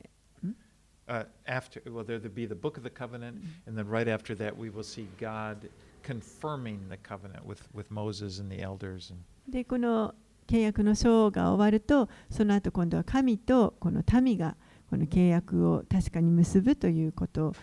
[1.05, 3.37] Uh, after, well, there will be the book of the covenant,
[3.67, 5.69] and then right after that, we will see God
[6.01, 9.11] confirming the covenant with, with Moses and the elders.
[9.11, 9.19] And
[9.49, 10.15] ーでこの
[10.47, 14.55] 契約の書が終わるとその後今度は神とこの民が
[14.89, 17.55] この契約を確かに結ぶということを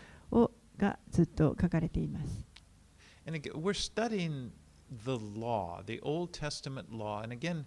[0.77, 2.45] がずっと書かれています。
[3.27, 4.51] And again, we're studying
[5.03, 7.21] the law, the Old Testament law.
[7.23, 7.65] And again,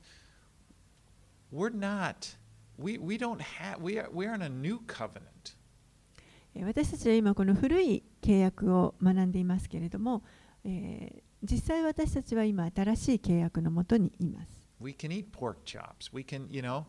[1.52, 2.36] we're not,
[2.78, 5.56] we, we don't have, we are, we're in a new covenant.
[6.54, 10.22] えー私たちは今この古い契約を学んでいますけれども、
[10.64, 14.50] えー実際私たちは今新しい契約のもとにいます。
[14.80, 16.10] We can eat pork chops.
[16.12, 16.84] We can, you know,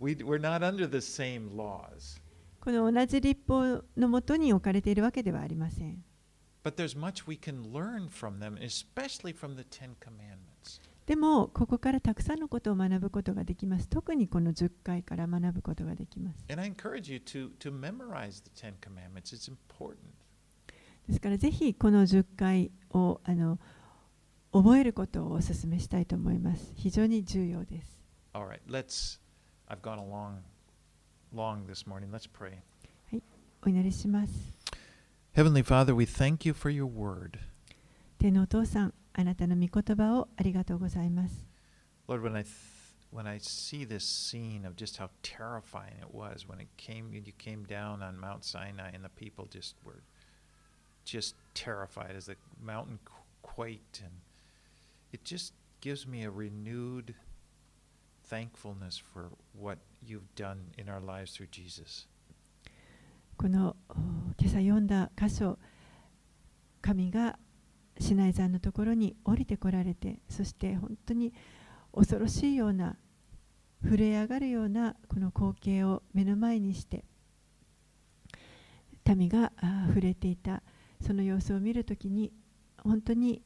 [0.00, 2.20] we, we're not under the same laws.
[2.64, 6.02] この同じ立法のもとに置かれているわけではありません。
[11.04, 13.86] でも、ここからたくさんのことを学ぶことができます。
[13.86, 16.42] 特にこの10回から学ぶことができます。
[21.06, 23.58] ですから、ぜひこの10回をあの
[24.52, 26.72] 覚えることをお勧めしたいと思います。
[26.76, 28.00] 非常に重要です。
[31.33, 32.09] long this morning.
[32.11, 32.59] Let's pray.
[33.61, 34.53] お祈りします。
[35.35, 37.39] Heavenly Father, we thank you for your word.
[38.17, 41.45] 天のお父さん、あなたの御言葉をありがとうございます。
[42.07, 42.53] Lord, when I th-
[43.11, 47.21] when I see this scene of just how terrifying it was when it came, you
[47.37, 50.01] came down on Mount Sinai and the people just were
[51.05, 54.21] just terrified as the mountain qu- quaked, and
[55.11, 57.15] it just gives me a renewed
[58.28, 62.08] thankfulness for what you've done in our lives through Jesus.
[63.36, 63.76] この
[64.38, 65.58] 今朝読んだ箇所
[66.80, 67.38] 神が
[67.98, 71.32] シナイ山のところに降りてこられてそして本当に
[71.92, 72.96] 恐ろしいような
[73.82, 77.04] 震え上がるようなこの光景を目の前にして
[79.04, 80.62] 民があ触れていた
[81.00, 82.32] その様子を見るときに
[82.82, 83.40] 本当に、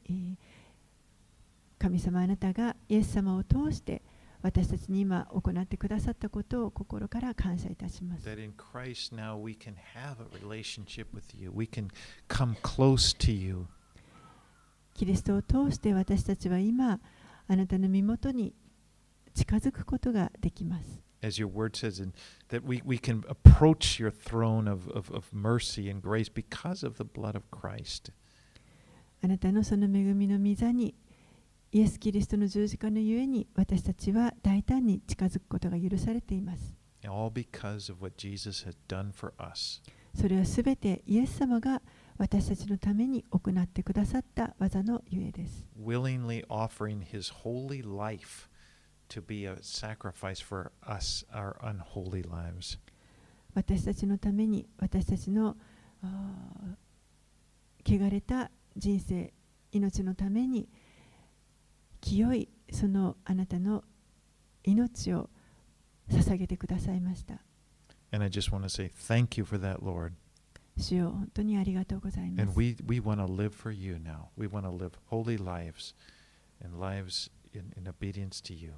[1.77, 4.01] 神様あなたがイエス様を通して
[4.41, 8.25] 私たちに今行ってくださったことを心から感謝いたします。
[8.27, 11.51] That in Christ now we can have a relationship with you.
[11.53, 11.89] We can
[12.29, 13.65] come close to you.
[14.93, 16.99] キリストを通して私たちは今
[17.47, 18.53] あなたの身元に
[19.33, 21.01] 近づくことができます。
[21.21, 22.13] As your word says, in,
[22.49, 26.97] that we, we can approach your throne of, of, of mercy and grace because of
[26.97, 28.13] the blood of Christ.
[29.21, 30.95] あなたのその恵みの御座に
[31.71, 36.75] イエス・キリストの十字架のゆえに私たちは大胆に近づくことが許されています。
[40.15, 41.81] それはすべてイエス様が
[42.17, 45.67] 私たちのために行ってくださった技のゆえです。
[45.79, 48.49] Willingly offering his holy life
[49.09, 52.79] to be a sacrifice for us, our unholy lives.
[53.53, 55.55] 私たちのために私たちの
[57.85, 59.31] 汚れた人生、
[59.71, 60.67] 命のために、
[62.01, 63.83] 清いそのあなたの
[64.63, 65.29] 命を
[66.09, 67.41] 捧げてくださいました
[68.11, 70.13] And I just want to say thank you for that, Lord.
[70.77, 74.29] 主よ本当にありがとうございま And す we, we want to live for you now.
[74.37, 75.93] We want to live holy lives
[76.63, 78.73] and lives in, in obedience to you.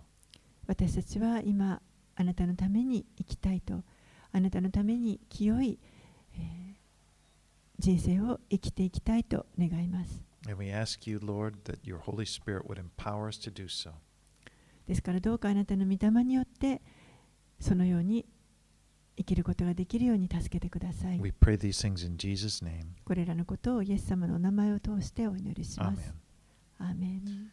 [0.68, 1.82] 私たちは今
[2.16, 3.84] あなたのために生きたいと
[4.32, 5.80] あなたのために清い、
[6.36, 6.82] えー
[7.82, 10.24] 人生を生きていきたいと願います
[14.88, 16.82] ですからどうかあなたの御霊によって
[17.60, 18.26] そのように
[19.18, 21.20] 生きることができるように助けてください。
[23.04, 26.14] これらのことをイエス様のお名前を通してお祈りします。
[26.80, 27.50] アーメン